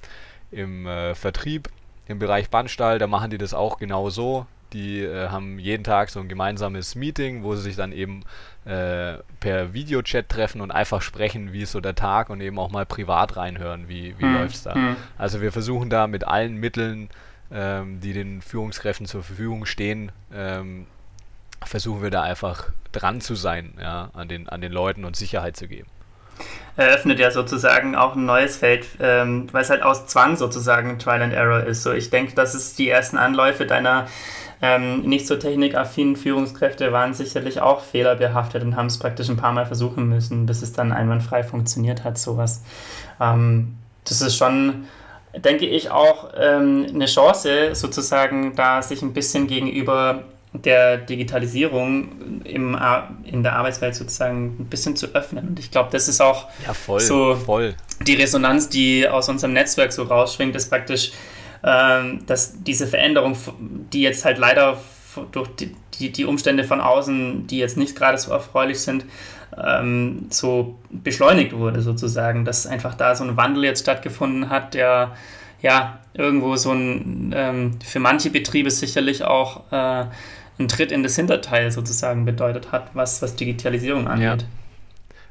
im 0.51 0.87
äh, 0.87 1.13
Vertrieb, 1.13 1.69
im 2.07 2.17
Bereich 2.17 2.49
Bandstall, 2.49 2.97
da 2.97 3.05
machen 3.05 3.29
die 3.29 3.37
das 3.37 3.53
auch 3.53 3.77
genau 3.77 4.09
so 4.09 4.47
die 4.73 5.01
äh, 5.01 5.29
haben 5.29 5.59
jeden 5.59 5.83
Tag 5.83 6.09
so 6.09 6.19
ein 6.19 6.27
gemeinsames 6.27 6.95
Meeting, 6.95 7.43
wo 7.43 7.55
sie 7.55 7.63
sich 7.63 7.75
dann 7.75 7.91
eben 7.91 8.23
äh, 8.65 9.17
per 9.39 9.73
Videochat 9.73 10.29
treffen 10.29 10.61
und 10.61 10.71
einfach 10.71 11.01
sprechen, 11.01 11.53
wie 11.53 11.63
ist 11.63 11.71
so 11.71 11.81
der 11.81 11.95
Tag 11.95 12.29
und 12.29 12.41
eben 12.41 12.59
auch 12.59 12.69
mal 12.69 12.85
privat 12.85 13.37
reinhören, 13.37 13.89
wie, 13.89 14.15
wie 14.17 14.25
mhm. 14.25 14.35
läuft 14.35 14.55
es 14.55 14.63
da. 14.63 14.75
Mhm. 14.75 14.95
Also 15.17 15.41
wir 15.41 15.51
versuchen 15.51 15.89
da 15.89 16.07
mit 16.07 16.25
allen 16.25 16.55
Mitteln, 16.55 17.09
ähm, 17.51 17.99
die 17.99 18.13
den 18.13 18.41
Führungskräften 18.41 19.05
zur 19.05 19.23
Verfügung 19.23 19.65
stehen, 19.65 20.11
ähm, 20.33 20.85
versuchen 21.65 22.01
wir 22.01 22.09
da 22.09 22.21
einfach 22.21 22.69
dran 22.91 23.21
zu 23.21 23.35
sein, 23.35 23.73
ja, 23.81 24.09
an 24.13 24.27
den, 24.27 24.47
an 24.47 24.61
den 24.61 24.71
Leuten 24.71 25.03
und 25.03 25.15
Sicherheit 25.15 25.57
zu 25.57 25.67
geben 25.67 25.89
eröffnet 26.77 27.19
ja 27.19 27.31
sozusagen 27.31 27.95
auch 27.95 28.15
ein 28.15 28.25
neues 28.25 28.57
Feld, 28.57 28.87
ähm, 28.99 29.47
weil 29.51 29.63
es 29.63 29.69
halt 29.69 29.83
aus 29.83 30.07
Zwang 30.07 30.37
sozusagen 30.37 30.97
Trial 30.97 31.21
and 31.21 31.33
Error 31.33 31.63
ist. 31.63 31.83
So, 31.83 31.91
ich 31.91 32.09
denke, 32.09 32.33
das 32.35 32.55
ist 32.55 32.79
die 32.79 32.89
ersten 32.89 33.17
Anläufe 33.17 33.65
deiner 33.65 34.07
ähm, 34.61 35.01
nicht 35.03 35.25
so 35.25 35.35
technikaffinen 35.37 36.15
Führungskräfte 36.15 36.91
waren 36.91 37.13
sicherlich 37.13 37.61
auch 37.61 37.81
fehlerbehaftet 37.81 38.63
und 38.63 38.75
haben 38.75 38.87
es 38.87 38.99
praktisch 38.99 39.29
ein 39.29 39.37
paar 39.37 39.53
Mal 39.53 39.65
versuchen 39.65 40.09
müssen, 40.09 40.45
bis 40.45 40.61
es 40.61 40.73
dann 40.73 40.91
einwandfrei 40.91 41.43
funktioniert 41.43 42.03
hat, 42.03 42.17
sowas. 42.17 42.63
Ähm, 43.21 43.75
das 44.03 44.21
ist 44.21 44.35
schon, 44.35 44.87
denke 45.33 45.65
ich, 45.65 45.91
auch 45.91 46.31
ähm, 46.37 46.87
eine 46.93 47.05
Chance, 47.05 47.73
sozusagen 47.73 48.55
da 48.55 48.81
sich 48.81 49.01
ein 49.01 49.13
bisschen 49.13 49.47
gegenüber 49.47 50.23
der 50.51 50.97
Digitalisierung 50.97 52.41
im, 52.43 52.77
in 53.23 53.43
der 53.43 53.55
Arbeitswelt 53.55 53.93
sozusagen 53.93 54.57
ein 54.59 54.65
bisschen 54.65 54.95
zu 54.95 55.07
öffnen. 55.13 55.49
Und 55.49 55.59
ich 55.59 55.69
glaube, 55.69 55.89
das 55.91 56.07
ist 56.07 56.21
auch 56.21 56.47
ja, 56.65 56.73
voll, 56.73 56.99
so 56.99 57.35
voll. 57.35 57.75
die 58.05 58.15
Resonanz, 58.15 58.67
die 58.67 59.07
aus 59.07 59.29
unserem 59.29 59.53
Netzwerk 59.53 59.93
so 59.93 60.03
rausschwingt, 60.03 60.55
ist 60.55 60.69
praktisch 60.69 61.11
dass 61.61 62.63
diese 62.63 62.87
Veränderung, 62.87 63.35
die 63.91 64.01
jetzt 64.01 64.23
halt 64.23 64.37
leider 64.37 64.77
durch 65.31 65.49
die, 65.55 65.75
die, 65.95 66.11
die, 66.11 66.25
Umstände 66.25 66.63
von 66.63 66.79
außen, 66.81 67.47
die 67.47 67.57
jetzt 67.57 67.77
nicht 67.77 67.95
gerade 67.95 68.17
so 68.17 68.31
erfreulich 68.31 68.79
sind, 68.79 69.05
ähm, 69.57 70.27
so 70.29 70.75
beschleunigt 70.89 71.53
wurde 71.53 71.81
sozusagen, 71.81 72.45
dass 72.45 72.67
einfach 72.67 72.95
da 72.95 73.15
so 73.15 73.23
ein 73.23 73.37
Wandel 73.37 73.65
jetzt 73.65 73.81
stattgefunden 73.81 74.49
hat, 74.49 74.73
der 74.73 75.15
ja 75.61 75.99
irgendwo 76.13 76.55
so 76.55 76.71
ein, 76.71 77.33
ähm, 77.35 77.79
für 77.83 77.99
manche 77.99 78.29
Betriebe 78.29 78.71
sicherlich 78.71 79.23
auch 79.23 79.71
äh, 79.71 80.05
ein 80.59 80.67
Tritt 80.67 80.91
in 80.91 81.03
das 81.03 81.15
Hinterteil 81.15 81.71
sozusagen 81.71 82.25
bedeutet 82.25 82.71
hat, 82.71 82.89
was, 82.93 83.21
was 83.21 83.35
Digitalisierung 83.35 84.07
angeht. 84.07 84.41
Ja. 84.41 84.47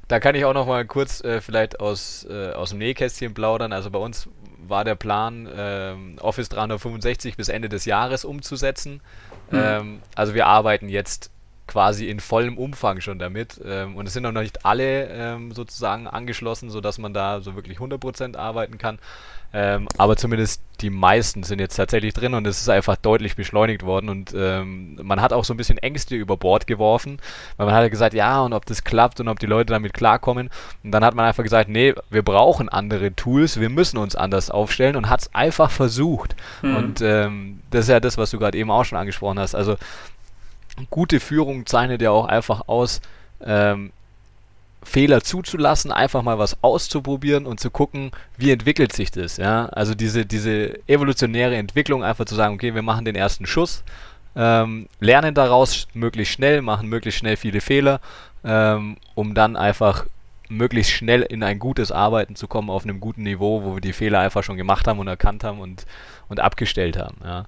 da 0.09 0.21
kann 0.21 0.35
ich 0.35 0.45
auch 0.45 0.55
noch 0.55 0.67
mal 0.67 0.85
kurz 0.87 1.23
äh, 1.23 1.41
vielleicht 1.41 1.81
aus, 1.81 2.27
äh, 2.31 2.53
aus 2.53 2.71
dem 2.71 2.79
Nähkästchen 2.79 3.35
plaudern. 3.35 3.73
Also 3.73 3.91
bei 3.91 3.99
uns 3.99 4.29
war 4.67 4.85
der 4.85 4.95
Plan, 4.95 5.47
äh, 5.47 5.95
Office 6.21 6.49
365 6.49 7.37
bis 7.37 7.49
Ende 7.49 7.69
des 7.69 7.85
Jahres 7.85 8.25
umzusetzen. 8.25 9.01
Mhm. 9.51 9.59
Ähm, 9.59 10.03
also 10.15 10.35
wir 10.35 10.47
arbeiten 10.47 10.89
jetzt 10.89 11.31
quasi 11.69 12.09
in 12.09 12.19
vollem 12.19 12.59
Umfang 12.59 13.01
schon 13.01 13.21
damit. 13.21 13.61
Ähm, 13.65 13.95
und 13.95 14.09
es 14.09 14.15
sind 14.15 14.25
noch 14.25 14.33
nicht 14.33 14.65
alle 14.65 15.07
ähm, 15.09 15.53
sozusagen 15.53 16.09
angeschlossen, 16.09 16.71
sodass 16.71 16.99
man 16.99 17.15
da 17.15 17.41
so 17.41 17.55
wirklich 17.55 17.79
100% 17.79 18.37
arbeiten 18.37 18.79
kann. 18.79 18.99
Ähm, 19.53 19.89
aber 19.97 20.17
zumindest 20.17 20.61
die 20.81 20.91
meisten 20.91 21.43
sind 21.43 21.59
jetzt 21.59 21.77
tatsächlich 21.77 22.13
drin 22.13 22.35
und 22.35 22.47
es 22.47 22.61
ist 22.61 22.69
einfach 22.69 22.97
deutlich 22.97 23.35
beschleunigt 23.35 23.83
worden 23.83 24.11
und 24.11 24.35
ähm, 24.37 24.99
man 25.03 25.23
hat 25.23 25.33
auch 25.33 25.45
so 25.45 25.55
ein 25.55 25.57
bisschen 25.57 25.79
Ängste 25.79 26.15
über 26.17 26.37
Bord 26.37 26.67
geworfen, 26.67 27.19
weil 27.57 27.67
man 27.67 27.75
hat 27.75 27.91
gesagt, 27.91 28.15
ja 28.15 28.43
und 28.43 28.53
ob 28.53 28.67
das 28.67 28.85
klappt 28.85 29.21
und 29.21 29.29
ob 29.29 29.39
die 29.39 29.47
Leute 29.47 29.73
damit 29.73 29.95
klarkommen. 29.95 30.51
Und 30.85 30.93
dann 30.93 31.03
hat 31.05 31.15
man 31.15 31.25
einfach 31.25 31.43
gesagt, 31.43 31.71
nee, 31.71 31.95
wir 32.11 32.23
brauchen 32.23 32.69
andere 32.69 33.15
Tools, 33.15 33.59
wir 33.59 33.71
müssen 33.71 33.97
uns 33.97 34.15
anders 34.15 34.51
aufstellen 34.51 34.97
und 34.97 35.09
hat 35.09 35.23
es 35.23 35.35
einfach 35.35 35.71
versucht. 35.71 36.37
Mhm. 36.63 36.77
und 36.77 37.01
ähm, 37.01 37.61
das 37.71 37.87
ist 37.87 37.91
ja 37.91 38.01
das, 38.01 38.19
was 38.19 38.31
du 38.31 38.39
gerade 38.39 38.59
eben 38.59 38.71
auch 38.71 38.85
schon 38.85 38.99
angesprochen 38.99 39.39
hast, 39.39 39.55
also 39.55 39.77
gute 40.91 41.21
Führung 41.21 41.67
zeichnet 41.67 42.03
ja 42.03 42.11
auch 42.11 42.27
einfach 42.27 42.69
aus, 42.69 43.01
ähm, 43.45 43.93
Fehler 44.89 45.23
zuzulassen, 45.23 45.93
einfach 45.93 46.23
mal 46.23 46.39
was 46.39 46.63
auszuprobieren 46.63 47.47
und 47.47 47.61
zu 47.61 47.71
gucken, 47.71 48.11
wie 48.37 48.51
entwickelt 48.51 48.93
sich 48.93 49.11
das. 49.11 49.37
Ja? 49.37 49.67
Also 49.67 49.95
diese, 49.95 50.27
diese 50.27 50.81
evolutionäre 50.89 51.57
Entwicklung, 51.57 52.03
einfach 52.03 52.25
zu 52.25 52.35
sagen, 52.35 52.55
okay, 52.55 52.75
wir 52.75 52.83
machen 52.83 53.05
den 53.05 53.15
ersten 53.15 53.47
Schuss, 53.47 53.85
ähm, 54.35 54.89
lernen 54.99 55.35
daraus 55.35 55.89
möglichst 55.95 56.35
schnell, 56.35 56.63
machen 56.63 56.89
möglichst 56.89 57.21
schnell 57.21 57.37
viele 57.37 57.61
Fehler, 57.61 58.01
ähm, 58.45 58.97
um 59.15 59.35
dann 59.35 59.57
einfach 59.57 60.07
möglichst 60.49 60.93
schnell 60.93 61.23
in 61.23 61.43
ein 61.43 61.59
gutes 61.59 61.93
Arbeiten 61.93 62.35
zu 62.35 62.49
kommen 62.49 62.71
auf 62.71 62.85
einem 62.85 63.01
guten 63.01 63.23
Niveau, 63.23 63.63
wo 63.65 63.75
wir 63.75 63.81
die 63.83 63.93
Fehler 63.93 64.21
einfach 64.21 64.43
schon 64.43 64.57
gemacht 64.57 64.89
haben 64.89 64.99
und 64.99 65.09
erkannt 65.09 65.45
haben 65.45 65.61
und, 65.61 65.87
und 66.29 66.41
abgestellt 66.41 66.97
haben. 66.97 67.17
Ja. 67.23 67.45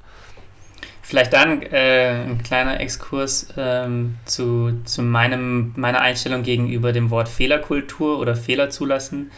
Vielleicht 1.10 1.32
dann 1.32 1.60
äh, 1.62 2.22
ein 2.22 2.40
kleiner 2.40 2.78
Exkurs 2.78 3.48
ähm, 3.56 4.14
zu, 4.26 4.80
zu 4.84 5.02
meinem, 5.02 5.72
meiner 5.74 6.02
Einstellung 6.02 6.44
gegenüber 6.44 6.92
dem 6.92 7.10
Wort 7.10 7.28
Fehlerkultur 7.28 8.20
oder 8.20 8.36
Fehler 8.36 8.70
zulassen. 8.70 9.32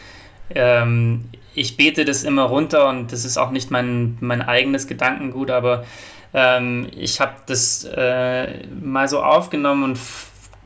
Ähm, 0.53 1.25
ich 1.55 1.75
bete 1.75 2.05
das 2.05 2.25
immer 2.25 2.43
runter 2.43 2.87
und 2.89 3.11
das 3.11 3.25
ist 3.25 3.39
auch 3.39 3.49
nicht 3.49 3.71
mein, 3.71 4.19
mein 4.19 4.43
eigenes 4.43 4.85
Gedankengut, 4.85 5.49
aber 5.49 5.83
ähm, 6.35 6.89
ich 6.95 7.19
habe 7.19 7.33
das 7.47 7.85
äh, 7.85 8.67
mal 8.79 9.07
so 9.07 9.23
aufgenommen 9.23 9.83
und 9.83 9.99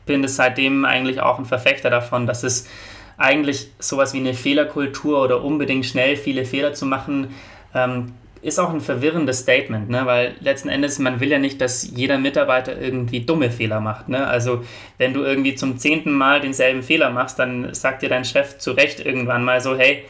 bin 0.04 0.22
es 0.22 0.36
seitdem 0.36 0.84
eigentlich 0.84 1.22
auch 1.22 1.38
ein 1.38 1.46
Verfechter 1.46 1.88
davon, 1.88 2.26
dass 2.26 2.42
es 2.42 2.68
eigentlich 3.16 3.70
sowas 3.78 4.12
wie 4.12 4.18
eine 4.18 4.34
Fehlerkultur 4.34 5.22
oder 5.22 5.42
unbedingt 5.42 5.86
schnell 5.86 6.16
viele 6.16 6.44
Fehler 6.44 6.74
zu 6.74 6.84
machen 6.84 7.34
ähm, 7.74 8.12
ist 8.42 8.58
auch 8.58 8.70
ein 8.70 8.80
verwirrendes 8.80 9.40
Statement, 9.40 9.90
ne? 9.90 10.06
weil 10.06 10.34
letzten 10.40 10.68
Endes, 10.68 10.98
man 10.98 11.20
will 11.20 11.28
ja 11.28 11.38
nicht, 11.38 11.60
dass 11.60 11.90
jeder 11.94 12.18
Mitarbeiter 12.18 12.80
irgendwie 12.80 13.20
dumme 13.20 13.50
Fehler 13.50 13.80
macht. 13.80 14.08
Ne? 14.08 14.26
Also 14.26 14.64
wenn 14.96 15.14
du 15.14 15.22
irgendwie 15.22 15.54
zum 15.54 15.78
zehnten 15.78 16.12
Mal 16.12 16.40
denselben 16.40 16.82
Fehler 16.82 17.10
machst, 17.10 17.38
dann 17.38 17.74
sagt 17.74 18.02
dir 18.02 18.08
dein 18.08 18.24
Chef 18.24 18.58
zu 18.58 18.72
Recht 18.72 19.04
irgendwann 19.04 19.44
mal 19.44 19.60
so, 19.60 19.76
hey, 19.76 20.04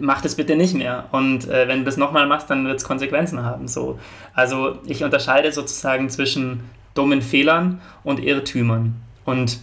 mach 0.00 0.20
das 0.20 0.34
bitte 0.34 0.56
nicht 0.56 0.74
mehr. 0.74 1.06
Und 1.12 1.48
äh, 1.48 1.68
wenn 1.68 1.80
du 1.80 1.84
das 1.84 1.96
nochmal 1.96 2.26
machst, 2.26 2.50
dann 2.50 2.66
wird 2.66 2.78
es 2.78 2.84
Konsequenzen 2.84 3.42
haben. 3.44 3.68
So. 3.68 3.98
Also 4.34 4.78
ich 4.86 5.02
unterscheide 5.04 5.52
sozusagen 5.52 6.10
zwischen 6.10 6.64
dummen 6.94 7.22
Fehlern 7.22 7.80
und 8.04 8.20
Irrtümern. 8.22 8.96
Und 9.24 9.60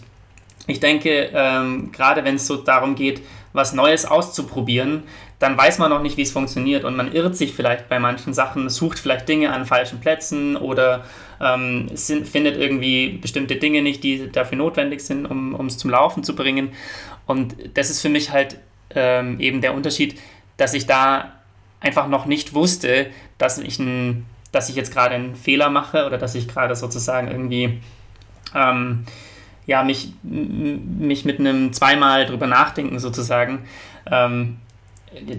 ich 0.66 0.80
denke, 0.80 1.30
ähm, 1.32 1.92
gerade 1.92 2.24
wenn 2.24 2.36
es 2.36 2.46
so 2.46 2.56
darum 2.56 2.94
geht, 2.94 3.22
was 3.52 3.72
Neues 3.72 4.04
auszuprobieren, 4.04 5.04
dann 5.44 5.58
weiß 5.58 5.78
man 5.78 5.90
noch 5.90 6.00
nicht, 6.00 6.16
wie 6.16 6.22
es 6.22 6.32
funktioniert 6.32 6.84
und 6.84 6.96
man 6.96 7.12
irrt 7.12 7.36
sich 7.36 7.52
vielleicht 7.52 7.90
bei 7.90 7.98
manchen 7.98 8.32
Sachen, 8.32 8.70
sucht 8.70 8.98
vielleicht 8.98 9.28
Dinge 9.28 9.52
an 9.52 9.66
falschen 9.66 10.00
Plätzen 10.00 10.56
oder 10.56 11.04
ähm, 11.38 11.90
sind, 11.92 12.26
findet 12.26 12.56
irgendwie 12.56 13.18
bestimmte 13.20 13.56
Dinge 13.56 13.82
nicht, 13.82 14.02
die 14.02 14.32
dafür 14.32 14.56
notwendig 14.56 15.02
sind, 15.02 15.26
um 15.26 15.66
es 15.66 15.76
zum 15.76 15.90
Laufen 15.90 16.24
zu 16.24 16.34
bringen. 16.34 16.72
Und 17.26 17.54
das 17.74 17.90
ist 17.90 18.00
für 18.00 18.08
mich 18.08 18.30
halt 18.30 18.58
ähm, 18.94 19.38
eben 19.38 19.60
der 19.60 19.74
Unterschied, 19.74 20.18
dass 20.56 20.72
ich 20.72 20.86
da 20.86 21.32
einfach 21.78 22.08
noch 22.08 22.24
nicht 22.24 22.54
wusste, 22.54 23.08
dass 23.36 23.58
ich, 23.58 23.78
ein, 23.78 24.24
dass 24.50 24.70
ich 24.70 24.76
jetzt 24.76 24.94
gerade 24.94 25.14
einen 25.14 25.36
Fehler 25.36 25.68
mache 25.68 26.06
oder 26.06 26.16
dass 26.16 26.34
ich 26.34 26.48
gerade 26.48 26.74
sozusagen 26.74 27.28
irgendwie 27.28 27.80
ähm, 28.54 29.04
ja, 29.66 29.82
mich, 29.82 30.14
mich 30.22 31.26
mit 31.26 31.38
einem 31.38 31.74
zweimal 31.74 32.24
drüber 32.24 32.46
nachdenken 32.46 32.98
sozusagen 32.98 33.66
ähm, 34.10 34.56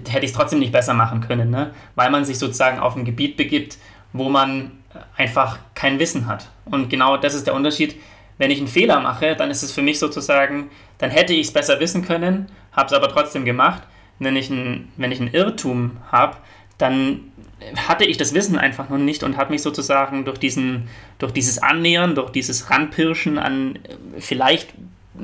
hätte 0.08 0.24
ich 0.24 0.30
es 0.30 0.36
trotzdem 0.36 0.58
nicht 0.58 0.72
besser 0.72 0.94
machen 0.94 1.20
können, 1.20 1.50
ne? 1.50 1.72
weil 1.94 2.10
man 2.10 2.24
sich 2.24 2.38
sozusagen 2.38 2.78
auf 2.78 2.96
ein 2.96 3.04
Gebiet 3.04 3.36
begibt, 3.36 3.78
wo 4.12 4.28
man 4.28 4.72
einfach 5.16 5.58
kein 5.74 5.98
Wissen 5.98 6.26
hat. 6.26 6.48
Und 6.64 6.88
genau 6.88 7.16
das 7.16 7.34
ist 7.34 7.46
der 7.46 7.54
Unterschied. 7.54 7.96
Wenn 8.38 8.50
ich 8.50 8.58
einen 8.58 8.68
Fehler 8.68 9.00
mache, 9.00 9.34
dann 9.36 9.50
ist 9.50 9.62
es 9.62 9.72
für 9.72 9.82
mich 9.82 9.98
sozusagen, 9.98 10.70
dann 10.98 11.10
hätte 11.10 11.32
ich 11.32 11.48
es 11.48 11.52
besser 11.52 11.80
wissen 11.80 12.04
können, 12.04 12.46
habe 12.72 12.86
es 12.86 12.92
aber 12.92 13.08
trotzdem 13.08 13.44
gemacht. 13.44 13.82
Wenn 14.18 14.36
ich, 14.36 14.50
ein, 14.50 14.88
wenn 14.96 15.12
ich 15.12 15.20
einen 15.20 15.32
Irrtum 15.32 15.98
habe, 16.10 16.36
dann 16.78 17.32
hatte 17.88 18.04
ich 18.04 18.16
das 18.16 18.34
Wissen 18.34 18.58
einfach 18.58 18.88
noch 18.88 18.98
nicht 18.98 19.22
und 19.22 19.36
habe 19.36 19.50
mich 19.50 19.62
sozusagen 19.62 20.24
durch, 20.24 20.38
diesen, 20.38 20.88
durch 21.18 21.32
dieses 21.32 21.58
Annähern, 21.58 22.14
durch 22.14 22.30
dieses 22.30 22.70
Ranpirschen 22.70 23.38
an, 23.38 23.78
vielleicht 24.18 24.68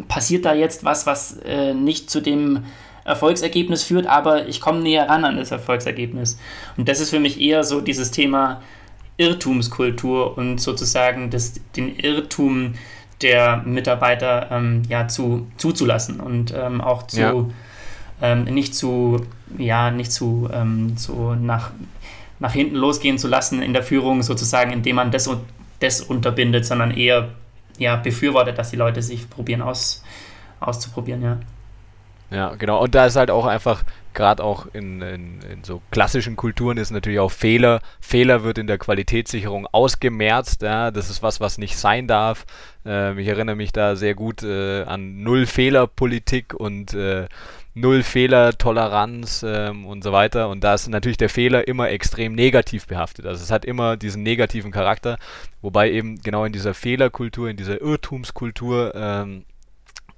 passiert 0.09 0.45
da 0.45 0.55
jetzt 0.55 0.85
was, 0.85 1.07
was 1.07 1.39
äh, 1.45 1.75
nicht 1.75 2.11
zu 2.11 2.21
dem 2.21 2.65
Erfolgsergebnis 3.05 3.83
führt, 3.83 4.07
aber 4.07 4.47
ich 4.47 4.61
komme 4.61 4.81
näher 4.81 5.09
ran 5.09 5.25
an 5.25 5.37
das 5.37 5.51
Erfolgsergebnis. 5.51 6.39
Und 6.77 6.89
das 6.89 7.01
ist 7.01 7.11
für 7.11 7.21
mich 7.21 7.41
eher 7.41 7.65
so 7.65 7.81
dieses 7.81 8.11
Thema 8.11 8.63
Irrtumskultur 9.17 10.37
und 10.39 10.61
sozusagen 10.61 11.31
das, 11.31 11.55
den 11.77 11.97
Irrtum 11.97 12.75
der 13.21 13.59
Mitarbeiter 13.65 14.49
ähm, 14.51 14.83
ja, 14.89 15.09
zu, 15.09 15.47
zuzulassen 15.57 16.21
und 16.21 16.53
ähm, 16.57 16.81
auch 16.81 17.07
zu 17.07 17.21
ja. 17.21 17.45
ähm, 18.21 18.45
nicht 18.45 18.75
zu, 18.75 19.25
ja, 19.59 19.91
nicht 19.91 20.13
zu 20.13 20.49
ähm, 20.53 20.97
so 20.97 21.35
nach, 21.35 21.71
nach 22.41 22.53
hinten 22.53 22.77
losgehen 22.77 23.19
zu 23.19 23.29
lassen 23.29 23.63
in 23.63 23.73
der 23.73 23.83
Führung, 23.83 24.23
sozusagen, 24.23 24.73
indem 24.73 24.97
man 24.97 25.11
das, 25.11 25.31
das 25.79 26.01
unterbindet, 26.01 26.67
sondern 26.67 26.91
eher 26.91 27.29
ja, 27.79 27.97
befürwortet, 27.97 28.59
dass 28.59 28.71
die 28.71 28.77
Leute 28.77 29.03
sich 29.03 29.29
probieren 29.31 29.63
aus, 29.63 30.03
auszuprobieren, 30.61 31.23
ja. 31.23 31.39
Ja, 32.33 32.55
genau. 32.55 32.83
Und 32.83 32.95
da 32.95 33.05
ist 33.07 33.17
halt 33.17 33.31
auch 33.31 33.45
einfach, 33.45 33.85
gerade 34.15 34.43
auch 34.43 34.67
in, 34.73 35.03
in, 35.03 35.41
in, 35.43 35.65
so 35.65 35.83
klassischen 35.91 36.35
Kulturen 36.35 36.79
ist 36.79 36.91
natürlich 36.91 37.19
auch 37.19 37.31
Fehler. 37.31 37.81
Fehler 38.01 38.43
wird 38.43 38.57
in 38.57 38.67
der 38.67 38.79
Qualitätssicherung 38.79 39.67
ausgemerzt. 39.71 40.63
Ja, 40.63 40.91
das 40.91 41.11
ist 41.11 41.23
was, 41.23 41.41
was 41.41 41.59
nicht 41.59 41.77
sein 41.77 42.09
darf. 42.09 42.47
Ähm, 42.87 43.19
ich 43.19 43.29
erinnere 43.29 43.57
mich 43.57 43.73
da 43.73 43.97
sehr 43.97 44.15
gut 44.15 44.43
äh, 44.43 44.83
an 44.85 45.23
Null-Fehler-Politik 45.23 46.55
und 46.55 46.95
äh, 46.95 47.27
Null-Fehler-Toleranz 47.75 49.45
ähm, 49.47 49.85
und 49.85 50.03
so 50.03 50.13
weiter. 50.13 50.49
Und 50.49 50.65
da 50.65 50.73
ist 50.73 50.89
natürlich 50.89 51.19
der 51.19 51.29
Fehler 51.29 51.69
immer 51.69 51.91
extrem 51.91 52.35
negativ 52.35 52.87
behaftet. 52.87 53.27
Also 53.27 53.43
es 53.43 53.51
hat 53.51 53.67
immer 53.67 53.99
diesen 53.99 54.23
negativen 54.23 54.71
Charakter, 54.71 55.19
wobei 55.61 55.91
eben 55.91 56.23
genau 56.23 56.47
in 56.47 56.53
dieser 56.55 56.73
Fehlerkultur, 56.73 57.51
in 57.51 57.59
dieser 57.59 57.81
Irrtumskultur 57.83 58.95
ähm, 58.95 59.45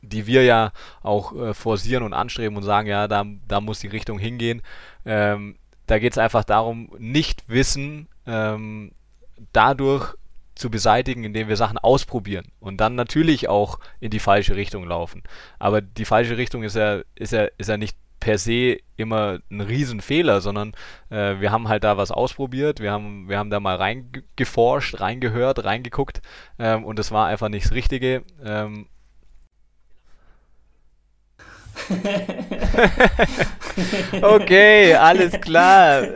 die 0.08 0.26
wir 0.26 0.44
ja 0.44 0.72
auch 1.02 1.34
äh, 1.34 1.54
forcieren 1.54 2.02
und 2.02 2.12
anstreben 2.12 2.56
und 2.56 2.62
sagen, 2.62 2.88
ja, 2.88 3.08
da, 3.08 3.24
da 3.48 3.60
muss 3.60 3.80
die 3.80 3.88
Richtung 3.88 4.18
hingehen. 4.18 4.62
Ähm, 5.04 5.56
da 5.86 5.98
geht 5.98 6.12
es 6.12 6.18
einfach 6.18 6.44
darum, 6.44 6.90
nicht 6.98 7.44
Wissen 7.48 8.08
ähm, 8.26 8.92
dadurch 9.52 10.14
zu 10.54 10.70
beseitigen, 10.70 11.24
indem 11.24 11.48
wir 11.48 11.56
Sachen 11.56 11.78
ausprobieren 11.78 12.46
und 12.60 12.80
dann 12.80 12.94
natürlich 12.94 13.48
auch 13.48 13.80
in 14.00 14.10
die 14.10 14.20
falsche 14.20 14.56
Richtung 14.56 14.86
laufen. 14.86 15.22
Aber 15.58 15.80
die 15.80 16.04
falsche 16.04 16.36
Richtung 16.36 16.62
ist 16.62 16.76
ja, 16.76 17.02
ist 17.16 17.32
ja, 17.32 17.48
ist 17.58 17.68
ja 17.68 17.76
nicht 17.76 17.96
per 18.20 18.38
se 18.38 18.78
immer 18.96 19.40
ein 19.50 19.60
Riesenfehler, 19.60 20.40
sondern 20.40 20.72
äh, 21.10 21.40
wir 21.40 21.50
haben 21.50 21.68
halt 21.68 21.84
da 21.84 21.96
was 21.96 22.10
ausprobiert, 22.10 22.80
wir 22.80 22.90
haben, 22.92 23.28
wir 23.28 23.36
haben 23.36 23.50
da 23.50 23.60
mal 23.60 23.76
reingeforscht, 23.76 25.00
reingehört, 25.00 25.64
reingeguckt 25.64 26.22
ähm, 26.58 26.84
und 26.84 26.98
es 26.98 27.10
war 27.10 27.26
einfach 27.26 27.48
nicht 27.48 27.66
das 27.66 27.72
Richtige. 27.72 28.22
Ähm, 28.42 28.86
okay, 34.22 34.94
alles 34.94 35.32
klar. 35.40 36.08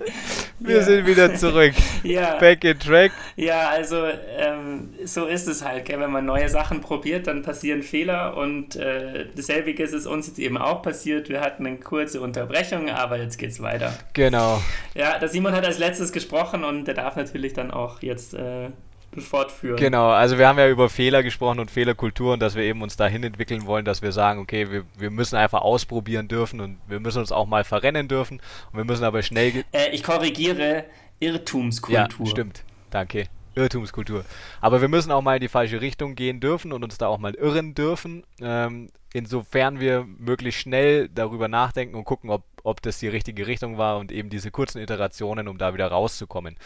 Wir 0.60 0.76
ja. 0.76 0.82
sind 0.82 1.06
wieder 1.06 1.34
zurück. 1.34 1.74
Ja. 2.04 2.36
Back 2.36 2.62
in 2.64 2.78
track. 2.78 3.10
Ja, 3.36 3.70
also 3.70 4.06
ähm, 4.06 4.94
so 5.04 5.26
ist 5.26 5.48
es 5.48 5.64
halt. 5.64 5.84
Gell? 5.84 5.98
Wenn 5.98 6.12
man 6.12 6.24
neue 6.24 6.48
Sachen 6.48 6.80
probiert, 6.80 7.26
dann 7.26 7.42
passieren 7.42 7.82
Fehler 7.82 8.36
und 8.36 8.76
äh, 8.76 9.26
dasselbe 9.34 9.72
ist 9.72 9.92
es 9.92 10.06
uns 10.06 10.28
jetzt 10.28 10.38
eben 10.38 10.56
auch 10.56 10.80
passiert. 10.80 11.28
Wir 11.28 11.40
hatten 11.40 11.66
eine 11.66 11.78
kurze 11.78 12.20
Unterbrechung, 12.20 12.88
aber 12.88 13.18
jetzt 13.18 13.36
geht's 13.36 13.60
weiter. 13.60 13.92
Genau. 14.14 14.62
Ja, 14.94 15.18
der 15.18 15.28
Simon 15.28 15.54
hat 15.54 15.66
als 15.66 15.78
letztes 15.78 16.12
gesprochen 16.12 16.64
und 16.64 16.84
der 16.84 16.94
darf 16.94 17.16
natürlich 17.16 17.52
dann 17.52 17.72
auch 17.72 18.00
jetzt 18.00 18.34
äh, 18.34 18.70
fortführen. 19.18 19.76
Genau, 19.76 20.10
also 20.10 20.38
wir 20.38 20.48
haben 20.48 20.58
ja 20.58 20.68
über 20.68 20.88
Fehler 20.88 21.22
gesprochen 21.22 21.60
und 21.60 21.70
Fehlerkultur 21.70 22.34
und 22.34 22.40
dass 22.40 22.54
wir 22.54 22.62
eben 22.64 22.82
uns 22.82 22.96
dahin 22.96 23.22
entwickeln 23.24 23.66
wollen, 23.66 23.84
dass 23.84 24.02
wir 24.02 24.12
sagen, 24.12 24.40
okay, 24.40 24.70
wir, 24.70 24.84
wir 24.96 25.10
müssen 25.10 25.36
einfach 25.36 25.62
ausprobieren 25.62 26.28
dürfen 26.28 26.60
und 26.60 26.78
wir 26.86 27.00
müssen 27.00 27.18
uns 27.18 27.32
auch 27.32 27.46
mal 27.46 27.64
verrennen 27.64 28.08
dürfen 28.08 28.40
und 28.72 28.78
wir 28.78 28.84
müssen 28.84 29.04
aber 29.04 29.22
schnell... 29.22 29.64
Äh, 29.72 29.90
ich 29.92 30.02
korrigiere, 30.02 30.84
Irrtumskultur. 31.20 32.26
Ja, 32.26 32.30
stimmt. 32.30 32.64
Danke. 32.90 33.24
Irrtumskultur. 33.54 34.24
Aber 34.60 34.80
wir 34.80 34.88
müssen 34.88 35.10
auch 35.10 35.22
mal 35.22 35.36
in 35.36 35.40
die 35.40 35.48
falsche 35.48 35.80
Richtung 35.80 36.14
gehen 36.14 36.40
dürfen 36.40 36.72
und 36.72 36.84
uns 36.84 36.96
da 36.96 37.08
auch 37.08 37.18
mal 37.18 37.34
irren 37.34 37.74
dürfen. 37.74 38.24
Ähm, 38.40 38.88
insofern 39.12 39.80
wir 39.80 40.04
möglichst 40.04 40.60
schnell 40.60 41.08
darüber 41.08 41.48
nachdenken 41.48 41.96
und 41.96 42.04
gucken, 42.04 42.30
ob, 42.30 42.44
ob 42.62 42.82
das 42.82 42.98
die 42.98 43.08
richtige 43.08 43.46
Richtung 43.46 43.78
war 43.78 43.98
und 43.98 44.12
eben 44.12 44.30
diese 44.30 44.50
kurzen 44.50 44.80
Iterationen, 44.80 45.48
um 45.48 45.58
da 45.58 45.74
wieder 45.74 45.88
rauszukommen. 45.88 46.56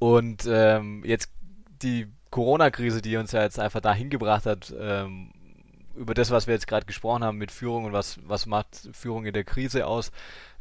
Und 0.00 0.48
ähm, 0.50 1.04
jetzt 1.04 1.30
die 1.82 2.08
Corona-Krise, 2.30 3.02
die 3.02 3.16
uns 3.16 3.30
ja 3.30 3.42
jetzt 3.42 3.60
einfach 3.60 3.80
dahin 3.80 4.10
gebracht 4.10 4.46
hat, 4.46 4.74
ähm, 4.76 5.30
über 5.94 6.14
das, 6.14 6.32
was 6.32 6.48
wir 6.48 6.54
jetzt 6.54 6.66
gerade 6.66 6.86
gesprochen 6.86 7.22
haben 7.22 7.38
mit 7.38 7.52
Führung 7.52 7.84
und 7.84 7.92
was, 7.92 8.18
was 8.24 8.46
macht 8.46 8.88
Führung 8.92 9.26
in 9.26 9.34
der 9.34 9.44
Krise 9.44 9.86
aus, 9.86 10.10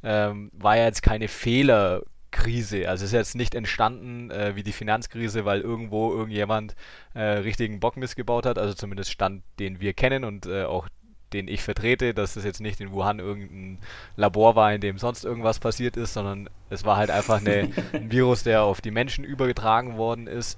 ähm, 0.03 0.51
war 0.53 0.77
ja 0.77 0.85
jetzt 0.85 1.01
keine 1.01 1.27
Fehler- 1.27 2.03
Krise. 2.31 2.87
Also 2.87 3.05
es 3.05 3.11
ist 3.11 3.17
jetzt 3.17 3.35
nicht 3.35 3.55
entstanden 3.55 4.29
äh, 4.31 4.55
wie 4.55 4.63
die 4.63 4.71
Finanzkrise, 4.71 5.45
weil 5.45 5.61
irgendwo 5.61 6.13
irgendjemand 6.13 6.75
äh, 7.13 7.21
richtigen 7.21 7.79
Bock 7.79 7.97
missgebaut 7.97 8.45
hat. 8.45 8.57
Also 8.57 8.73
zumindest 8.73 9.11
Stand, 9.11 9.43
den 9.59 9.79
wir 9.79 9.93
kennen 9.93 10.23
und 10.23 10.45
äh, 10.45 10.63
auch 10.63 10.87
den 11.33 11.47
ich 11.47 11.63
vertrete, 11.63 12.13
dass 12.13 12.35
es 12.35 12.43
jetzt 12.43 12.61
nicht 12.61 12.81
in 12.81 12.91
Wuhan 12.91 13.19
irgendein 13.19 13.79
Labor 14.15 14.55
war, 14.55 14.73
in 14.73 14.81
dem 14.81 14.97
sonst 14.97 15.25
irgendwas 15.25 15.59
passiert 15.59 15.97
ist, 15.97 16.13
sondern 16.13 16.49
es 16.69 16.85
war 16.85 16.97
halt 16.97 17.11
einfach 17.11 17.39
eine, 17.39 17.69
ein 17.93 18.11
Virus, 18.11 18.43
der 18.43 18.63
auf 18.63 18.81
die 18.81 18.91
Menschen 18.91 19.23
übergetragen 19.23 19.97
worden 19.97 20.27
ist. 20.27 20.57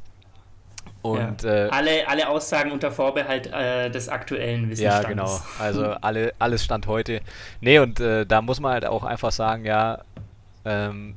Und 1.02 1.44
ja. 1.44 1.66
äh, 1.66 1.70
alle, 1.70 2.08
alle 2.08 2.30
Aussagen 2.30 2.72
unter 2.72 2.92
Vorbehalt 2.92 3.48
äh, 3.48 3.90
des 3.90 4.08
aktuellen 4.08 4.70
Wissensstands. 4.70 5.04
Ja, 5.04 5.10
genau. 5.10 5.42
Also 5.60 5.86
alle, 5.86 6.34
alles 6.38 6.64
Stand 6.64 6.88
heute. 6.88 7.22
Nee, 7.60 7.80
und 7.80 8.00
äh, 8.00 8.26
da 8.26 8.42
muss 8.42 8.60
man 8.60 8.74
halt 8.74 8.86
auch 8.86 9.04
einfach 9.04 9.32
sagen, 9.32 9.66
ja, 9.66 10.04
ähm, 10.64 11.16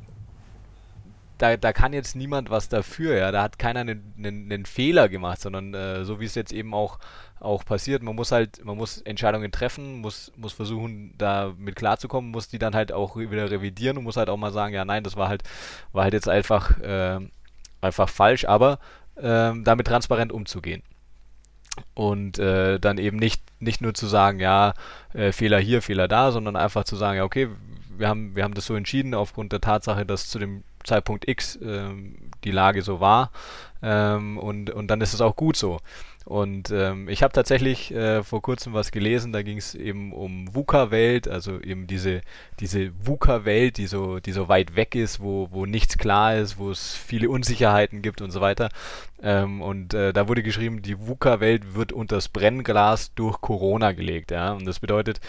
da, 1.38 1.56
da 1.56 1.73
kann 1.73 1.92
jetzt 1.92 2.16
niemand 2.16 2.49
was 2.49 2.68
dafür, 2.68 3.16
ja. 3.16 3.30
Da 3.30 3.42
hat 3.42 3.58
keiner 3.58 3.80
einen, 3.80 4.14
einen, 4.16 4.50
einen 4.50 4.66
Fehler 4.66 5.08
gemacht, 5.08 5.40
sondern 5.40 5.75
äh, 5.75 6.04
so 6.04 6.20
wie 6.20 6.25
es 6.25 6.34
jetzt 6.34 6.52
eben 6.52 6.73
auch, 6.73 6.99
auch 7.44 7.64
passiert, 7.64 8.02
man 8.02 8.16
muss 8.16 8.32
halt, 8.32 8.64
man 8.64 8.76
muss 8.76 9.00
Entscheidungen 9.02 9.52
treffen, 9.52 10.00
muss, 10.00 10.32
muss 10.36 10.52
versuchen, 10.52 11.14
da 11.18 11.52
mit 11.56 11.76
klarzukommen, 11.76 12.30
muss 12.30 12.48
die 12.48 12.58
dann 12.58 12.74
halt 12.74 12.92
auch 12.92 13.16
wieder 13.16 13.50
revidieren 13.50 13.98
und 13.98 14.04
muss 14.04 14.16
halt 14.16 14.28
auch 14.28 14.36
mal 14.36 14.52
sagen, 14.52 14.74
ja 14.74 14.84
nein, 14.84 15.04
das 15.04 15.16
war 15.16 15.28
halt, 15.28 15.42
war 15.92 16.04
halt 16.04 16.14
jetzt 16.14 16.28
einfach, 16.28 16.78
äh, 16.80 17.20
einfach 17.80 18.08
falsch, 18.08 18.44
aber 18.46 18.78
äh, 19.16 19.52
damit 19.62 19.86
transparent 19.86 20.32
umzugehen. 20.32 20.82
Und 21.94 22.38
äh, 22.38 22.78
dann 22.78 22.98
eben 22.98 23.16
nicht, 23.16 23.42
nicht 23.60 23.80
nur 23.80 23.94
zu 23.94 24.06
sagen, 24.06 24.38
ja, 24.40 24.74
äh, 25.12 25.32
Fehler 25.32 25.58
hier, 25.58 25.82
Fehler 25.82 26.08
da, 26.08 26.30
sondern 26.30 26.56
einfach 26.56 26.84
zu 26.84 26.96
sagen, 26.96 27.18
ja, 27.18 27.24
okay, 27.24 27.48
wir 27.96 28.08
haben, 28.08 28.36
wir 28.36 28.44
haben 28.44 28.54
das 28.54 28.66
so 28.66 28.74
entschieden 28.74 29.14
aufgrund 29.14 29.52
der 29.52 29.60
Tatsache, 29.60 30.06
dass 30.06 30.28
zu 30.28 30.38
dem 30.38 30.62
Zeitpunkt 30.84 31.28
X 31.28 31.58
ähm, 31.62 32.16
die 32.44 32.50
Lage 32.50 32.82
so 32.82 33.00
war. 33.00 33.30
Ähm, 33.82 34.38
und, 34.38 34.70
und 34.70 34.88
dann 34.88 35.00
ist 35.00 35.14
es 35.14 35.20
auch 35.20 35.36
gut 35.36 35.56
so. 35.56 35.80
Und 36.24 36.70
ähm, 36.70 37.10
ich 37.10 37.22
habe 37.22 37.34
tatsächlich 37.34 37.92
äh, 37.92 38.22
vor 38.22 38.40
kurzem 38.40 38.72
was 38.72 38.92
gelesen, 38.92 39.32
da 39.32 39.42
ging 39.42 39.58
es 39.58 39.74
eben 39.74 40.12
um 40.12 40.54
VUCA-Welt, 40.54 41.28
also 41.28 41.60
eben 41.60 41.86
diese, 41.86 42.22
diese 42.60 42.92
VUCA-Welt, 43.04 43.76
die 43.76 43.86
so, 43.86 44.20
die 44.20 44.32
so 44.32 44.48
weit 44.48 44.74
weg 44.74 44.94
ist, 44.94 45.20
wo, 45.20 45.48
wo 45.50 45.66
nichts 45.66 45.98
klar 45.98 46.36
ist, 46.36 46.56
wo 46.56 46.70
es 46.70 46.94
viele 46.94 47.28
Unsicherheiten 47.28 48.00
gibt 48.00 48.22
und 48.22 48.30
so 48.30 48.40
weiter. 48.40 48.70
Ähm, 49.22 49.60
und 49.60 49.92
äh, 49.92 50.14
da 50.14 50.26
wurde 50.26 50.42
geschrieben, 50.42 50.80
die 50.80 50.98
VUCA-Welt 50.98 51.74
wird 51.74 51.92
unter 51.92 52.16
das 52.16 52.30
Brennglas 52.30 53.12
durch 53.14 53.42
Corona 53.42 53.92
gelegt. 53.92 54.30
Ja? 54.30 54.52
Und 54.52 54.64
das 54.64 54.80
bedeutet, 54.80 55.20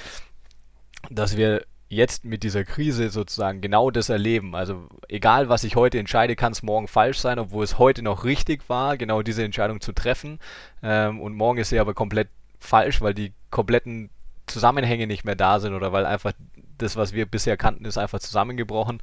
dass 1.09 1.35
wir 1.35 1.65
jetzt 1.95 2.25
mit 2.25 2.43
dieser 2.43 2.63
Krise 2.63 3.09
sozusagen 3.09 3.61
genau 3.61 3.91
das 3.91 4.09
erleben. 4.09 4.55
Also 4.55 4.87
egal, 5.07 5.49
was 5.49 5.63
ich 5.63 5.75
heute 5.75 5.99
entscheide, 5.99 6.35
kann 6.35 6.51
es 6.51 6.63
morgen 6.63 6.87
falsch 6.87 7.19
sein, 7.19 7.39
obwohl 7.39 7.63
es 7.63 7.79
heute 7.79 8.01
noch 8.01 8.23
richtig 8.23 8.67
war, 8.69 8.97
genau 8.97 9.21
diese 9.21 9.43
Entscheidung 9.43 9.81
zu 9.81 9.93
treffen. 9.93 10.39
Ähm, 10.83 11.19
und 11.19 11.35
morgen 11.35 11.59
ist 11.59 11.69
sie 11.69 11.79
aber 11.79 11.93
komplett 11.93 12.29
falsch, 12.59 13.01
weil 13.01 13.13
die 13.13 13.33
kompletten 13.49 14.09
Zusammenhänge 14.47 15.07
nicht 15.07 15.25
mehr 15.25 15.35
da 15.35 15.59
sind 15.59 15.73
oder 15.73 15.91
weil 15.91 16.05
einfach 16.05 16.33
das, 16.77 16.95
was 16.95 17.13
wir 17.13 17.25
bisher 17.25 17.57
kannten, 17.57 17.85
ist 17.85 17.97
einfach 17.97 18.19
zusammengebrochen. 18.19 19.01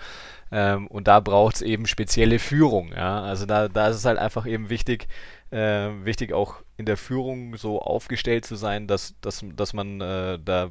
Ähm, 0.51 0.87
und 0.89 1.09
da 1.09 1.21
braucht 1.21 1.57
es 1.57 1.63
eben 1.63 1.87
spezielle 1.87 2.39
Führung. 2.39 2.93
Ja? 2.93 3.23
Also 3.23 3.47
da, 3.47 3.69
da 3.69 3.89
ist 3.89 3.97
es 3.97 4.05
halt 4.05 4.19
einfach 4.19 4.47
eben 4.47 4.69
wichtig, 4.69 5.09
äh, 5.51 5.89
wichtig 6.05 6.33
auch 6.33 6.57
in 6.77 6.87
der 6.87 6.97
Führung 6.97 7.57
so 7.57 7.81
aufgestellt 7.81 8.45
zu 8.45 8.57
sein, 8.57 8.87
dass, 8.87 9.15
dass, 9.21 9.45
dass 9.57 9.73
man 9.73 10.01
äh, 10.01 10.39
da 10.45 10.71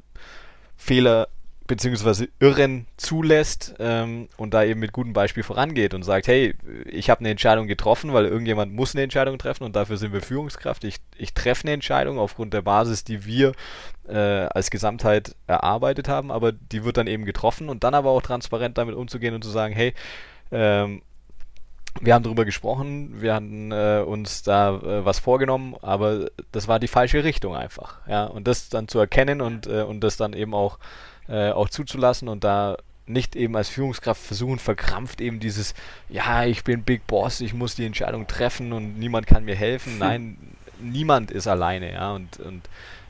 Fehler 0.77 1.27
beziehungsweise 1.71 2.27
Irren 2.41 2.85
zulässt 2.97 3.75
ähm, 3.79 4.27
und 4.35 4.53
da 4.53 4.65
eben 4.65 4.81
mit 4.81 4.91
gutem 4.91 5.13
Beispiel 5.13 5.41
vorangeht 5.41 5.93
und 5.93 6.03
sagt, 6.03 6.27
hey, 6.27 6.53
ich 6.83 7.09
habe 7.09 7.21
eine 7.21 7.29
Entscheidung 7.29 7.65
getroffen, 7.65 8.11
weil 8.11 8.25
irgendjemand 8.25 8.73
muss 8.73 8.93
eine 8.93 9.03
Entscheidung 9.03 9.37
treffen 9.37 9.63
und 9.63 9.73
dafür 9.73 9.95
sind 9.95 10.11
wir 10.11 10.21
Führungskraft. 10.21 10.83
Ich, 10.83 10.97
ich 11.15 11.33
treffe 11.33 11.63
eine 11.63 11.71
Entscheidung 11.71 12.19
aufgrund 12.19 12.53
der 12.53 12.61
Basis, 12.61 13.05
die 13.05 13.23
wir 13.23 13.53
äh, 14.05 14.17
als 14.17 14.69
Gesamtheit 14.69 15.33
erarbeitet 15.47 16.09
haben, 16.09 16.29
aber 16.29 16.51
die 16.51 16.83
wird 16.83 16.97
dann 16.97 17.07
eben 17.07 17.23
getroffen 17.23 17.69
und 17.69 17.85
dann 17.85 17.93
aber 17.93 18.09
auch 18.09 18.21
transparent 18.21 18.77
damit 18.77 18.95
umzugehen 18.95 19.33
und 19.33 19.41
zu 19.41 19.49
sagen, 19.49 19.73
hey, 19.73 19.93
ähm, 20.51 21.01
wir 22.01 22.13
haben 22.13 22.23
darüber 22.23 22.43
gesprochen, 22.43 23.21
wir 23.21 23.33
hatten 23.33 23.71
äh, 23.71 24.03
uns 24.05 24.43
da 24.43 24.75
äh, 24.75 25.05
was 25.05 25.19
vorgenommen, 25.19 25.77
aber 25.81 26.25
das 26.51 26.67
war 26.67 26.79
die 26.79 26.89
falsche 26.89 27.23
Richtung 27.23 27.55
einfach. 27.55 28.05
Ja? 28.09 28.25
Und 28.25 28.49
das 28.49 28.67
dann 28.67 28.89
zu 28.89 28.99
erkennen 28.99 29.39
und, 29.39 29.67
äh, 29.67 29.83
und 29.83 30.01
das 30.01 30.17
dann 30.17 30.33
eben 30.33 30.53
auch 30.53 30.77
äh, 30.77 31.01
auch 31.31 31.69
zuzulassen 31.69 32.27
und 32.27 32.43
da 32.43 32.77
nicht 33.05 33.35
eben 33.35 33.55
als 33.55 33.69
Führungskraft 33.69 34.21
versuchen, 34.21 34.59
verkrampft 34.59 35.21
eben 35.21 35.39
dieses, 35.39 35.73
ja, 36.09 36.45
ich 36.45 36.63
bin 36.63 36.83
Big 36.83 37.05
Boss, 37.07 37.41
ich 37.41 37.53
muss 37.53 37.75
die 37.75 37.85
Entscheidung 37.85 38.27
treffen 38.27 38.73
und 38.73 38.97
niemand 38.97 39.27
kann 39.27 39.45
mir 39.45 39.55
helfen. 39.55 39.97
Nein, 39.99 40.37
niemand 40.79 41.31
ist 41.31 41.47
alleine, 41.47 41.93
ja, 41.93 42.11
und, 42.13 42.39
und, 42.39 42.61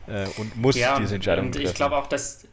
äh, 0.07 0.27
und 0.38 0.57
muss 0.57 0.75
ja, 0.75 0.99
diese 0.99 1.15
Entscheidung 1.15 1.47
und 1.47 1.51
treffen. 1.53 1.67
Ich 1.67 1.75
glaube 1.75 1.97
auch, 1.97 2.07
dass, 2.07 2.47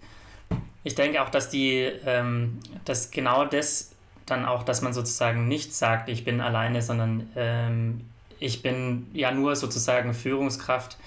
ich 0.84 0.94
denke 0.94 1.22
auch, 1.22 1.30
dass 1.30 1.48
die, 1.48 1.90
ähm, 2.06 2.58
dass 2.84 3.10
genau 3.10 3.44
das 3.44 3.92
dann 4.26 4.44
auch, 4.44 4.62
dass 4.62 4.82
man 4.82 4.92
sozusagen 4.92 5.48
nicht 5.48 5.74
sagt, 5.74 6.08
ich 6.08 6.24
bin 6.24 6.40
alleine, 6.40 6.82
sondern 6.82 7.30
ähm, 7.34 8.02
ich 8.38 8.62
bin 8.62 9.06
ja 9.14 9.32
nur 9.32 9.56
sozusagen 9.56 10.12
Führungskraft, 10.12 10.98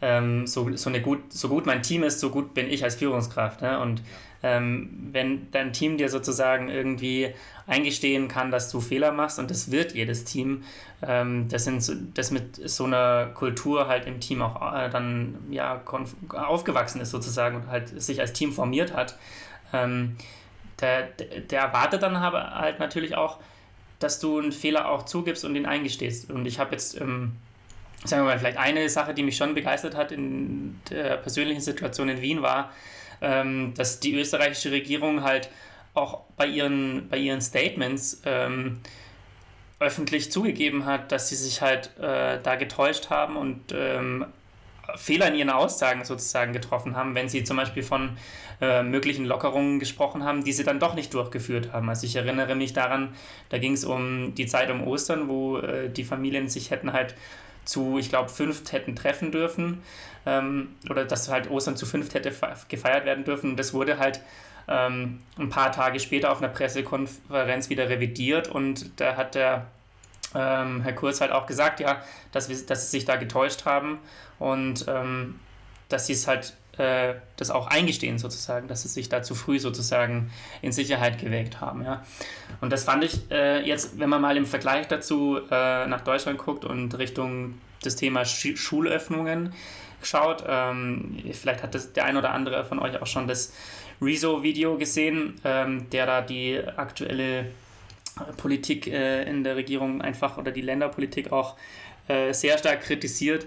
ähm, 0.00 0.46
so, 0.46 0.74
so, 0.76 0.90
eine 0.90 1.00
gut, 1.00 1.32
so 1.32 1.48
gut 1.48 1.66
mein 1.66 1.82
Team 1.82 2.02
ist, 2.02 2.20
so 2.20 2.30
gut 2.30 2.54
bin 2.54 2.68
ich 2.70 2.84
als 2.84 2.96
Führungskraft. 2.96 3.62
Ne? 3.62 3.78
Und 3.80 4.02
ähm, 4.42 5.08
wenn 5.12 5.50
dein 5.50 5.72
Team 5.72 5.98
dir 5.98 6.08
sozusagen 6.08 6.68
irgendwie 6.68 7.34
eingestehen 7.66 8.28
kann, 8.28 8.50
dass 8.50 8.70
du 8.70 8.80
Fehler 8.80 9.12
machst, 9.12 9.38
und 9.38 9.50
das 9.50 9.70
wird 9.70 9.94
jedes 9.94 10.24
Team, 10.24 10.62
ähm, 11.02 11.48
das, 11.48 11.64
sind, 11.64 12.16
das 12.16 12.30
mit 12.30 12.68
so 12.68 12.84
einer 12.84 13.26
Kultur 13.34 13.88
halt 13.88 14.06
im 14.06 14.20
Team 14.20 14.42
auch 14.42 14.74
äh, 14.74 14.88
dann 14.90 15.34
ja 15.50 15.82
aufgewachsen 16.32 17.00
ist 17.00 17.10
sozusagen 17.10 17.56
und 17.56 17.66
halt 17.68 18.00
sich 18.00 18.20
als 18.20 18.32
Team 18.32 18.52
formiert 18.52 18.94
hat, 18.94 19.18
ähm, 19.72 20.16
der, 20.80 21.08
der 21.50 21.60
erwartet 21.60 22.02
dann 22.02 22.20
halt 22.20 22.78
natürlich 22.78 23.16
auch, 23.16 23.38
dass 23.98 24.20
du 24.20 24.38
einen 24.38 24.52
Fehler 24.52 24.88
auch 24.88 25.04
zugibst 25.04 25.44
und 25.44 25.56
ihn 25.56 25.66
eingestehst. 25.66 26.30
Und 26.30 26.46
ich 26.46 26.60
habe 26.60 26.70
jetzt 26.70 27.00
ähm, 27.00 27.32
sagen 28.08 28.22
wir 28.22 28.32
mal, 28.32 28.38
vielleicht 28.38 28.58
eine 28.58 28.88
Sache, 28.88 29.14
die 29.14 29.22
mich 29.22 29.36
schon 29.36 29.54
begeistert 29.54 29.96
hat 29.96 30.12
in 30.12 30.80
der 30.90 31.16
persönlichen 31.16 31.60
Situation 31.60 32.08
in 32.08 32.20
Wien 32.20 32.42
war, 32.42 32.72
ähm, 33.20 33.74
dass 33.76 34.00
die 34.00 34.14
österreichische 34.14 34.70
Regierung 34.70 35.22
halt 35.22 35.50
auch 35.94 36.20
bei 36.36 36.46
ihren, 36.46 37.08
bei 37.08 37.16
ihren 37.16 37.40
Statements 37.40 38.22
ähm, 38.24 38.80
öffentlich 39.80 40.32
zugegeben 40.32 40.86
hat, 40.86 41.12
dass 41.12 41.28
sie 41.28 41.36
sich 41.36 41.62
halt 41.62 41.96
äh, 41.98 42.38
da 42.42 42.56
getäuscht 42.56 43.10
haben 43.10 43.36
und 43.36 43.72
ähm, 43.72 44.26
Fehler 44.96 45.28
in 45.28 45.34
ihren 45.34 45.50
Aussagen 45.50 46.04
sozusagen 46.04 46.52
getroffen 46.52 46.96
haben, 46.96 47.14
wenn 47.14 47.28
sie 47.28 47.44
zum 47.44 47.58
Beispiel 47.58 47.82
von 47.82 48.16
äh, 48.60 48.82
möglichen 48.82 49.24
Lockerungen 49.24 49.78
gesprochen 49.78 50.24
haben, 50.24 50.44
die 50.44 50.52
sie 50.52 50.64
dann 50.64 50.80
doch 50.80 50.94
nicht 50.94 51.12
durchgeführt 51.14 51.72
haben. 51.72 51.88
Also 51.88 52.06
ich 52.06 52.16
erinnere 52.16 52.54
mich 52.54 52.72
daran, 52.72 53.14
da 53.50 53.58
ging 53.58 53.74
es 53.74 53.84
um 53.84 54.34
die 54.34 54.46
Zeit 54.46 54.70
um 54.70 54.82
Ostern, 54.86 55.28
wo 55.28 55.58
äh, 55.58 55.90
die 55.90 56.04
Familien 56.04 56.48
sich 56.48 56.70
hätten 56.70 56.92
halt 56.92 57.14
zu, 57.68 57.98
ich 57.98 58.08
glaube, 58.08 58.30
fünf 58.30 58.72
hätten 58.72 58.96
treffen 58.96 59.30
dürfen 59.30 59.82
ähm, 60.24 60.74
oder 60.88 61.04
dass 61.04 61.28
halt 61.28 61.50
Ostern 61.50 61.76
zu 61.76 61.84
fünf 61.84 62.12
hätte 62.14 62.32
gefeiert 62.68 63.04
werden 63.04 63.24
dürfen. 63.24 63.50
Und 63.50 63.56
das 63.58 63.74
wurde 63.74 63.98
halt 63.98 64.20
ähm, 64.68 65.20
ein 65.38 65.50
paar 65.50 65.70
Tage 65.70 66.00
später 66.00 66.32
auf 66.32 66.38
einer 66.38 66.48
Pressekonferenz 66.48 67.68
wieder 67.68 67.90
revidiert 67.90 68.48
und 68.48 68.98
da 69.00 69.16
hat 69.16 69.34
der 69.34 69.66
ähm, 70.34 70.80
Herr 70.80 70.94
Kurz 70.94 71.20
halt 71.20 71.30
auch 71.30 71.46
gesagt, 71.46 71.80
ja, 71.80 72.02
dass, 72.32 72.48
wir, 72.48 72.56
dass 72.66 72.84
sie 72.84 72.98
sich 72.98 73.04
da 73.04 73.16
getäuscht 73.16 73.66
haben 73.66 73.98
und 74.38 74.86
ähm, 74.88 75.38
dass 75.90 76.06
sie 76.06 76.14
es 76.14 76.26
halt 76.26 76.54
äh, 76.78 77.14
das 77.36 77.50
auch 77.50 77.66
eingestehen 77.66 78.18
sozusagen, 78.18 78.68
dass 78.68 78.82
sie 78.82 78.88
sich 78.88 79.08
da 79.08 79.22
zu 79.22 79.34
früh 79.34 79.58
sozusagen 79.58 80.30
in 80.62 80.72
Sicherheit 80.72 81.18
gewägt 81.18 81.60
haben. 81.60 81.84
Ja. 81.84 82.04
Und 82.60 82.72
das 82.72 82.84
fand 82.84 83.04
ich 83.04 83.30
äh, 83.30 83.66
jetzt, 83.66 83.98
wenn 83.98 84.08
man 84.08 84.20
mal 84.20 84.36
im 84.36 84.46
Vergleich 84.46 84.88
dazu 84.88 85.38
äh, 85.50 85.86
nach 85.86 86.02
Deutschland 86.02 86.38
guckt 86.38 86.64
und 86.64 86.96
Richtung 86.98 87.54
das 87.82 87.96
Thema 87.96 88.24
Sch 88.24 88.56
Schulöffnungen 88.56 89.52
schaut, 90.02 90.44
ähm, 90.46 91.18
vielleicht 91.32 91.62
hat 91.62 91.74
das 91.74 91.92
der 91.92 92.04
ein 92.04 92.16
oder 92.16 92.30
andere 92.30 92.64
von 92.64 92.78
euch 92.78 93.00
auch 93.00 93.06
schon 93.06 93.26
das 93.26 93.52
Rezo-Video 94.00 94.76
gesehen, 94.76 95.40
ähm, 95.44 95.90
der 95.90 96.06
da 96.06 96.20
die 96.20 96.60
aktuelle 96.76 97.46
Politik 98.36 98.86
äh, 98.86 99.24
in 99.24 99.44
der 99.44 99.56
Regierung 99.56 100.02
einfach 100.02 100.38
oder 100.38 100.50
die 100.50 100.60
Länderpolitik 100.60 101.32
auch 101.32 101.56
äh, 102.08 102.32
sehr 102.32 102.58
stark 102.58 102.82
kritisiert, 102.82 103.46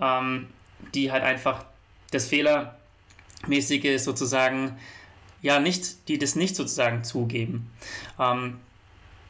ähm, 0.00 0.48
die 0.94 1.10
halt 1.10 1.22
einfach 1.22 1.64
das 2.12 2.26
Fehlermäßige 2.28 4.00
sozusagen, 4.00 4.78
ja, 5.42 5.58
nicht, 5.58 6.08
die 6.08 6.18
das 6.18 6.36
nicht 6.36 6.54
sozusagen 6.54 7.02
zugeben. 7.02 7.70
Ähm, 8.18 8.60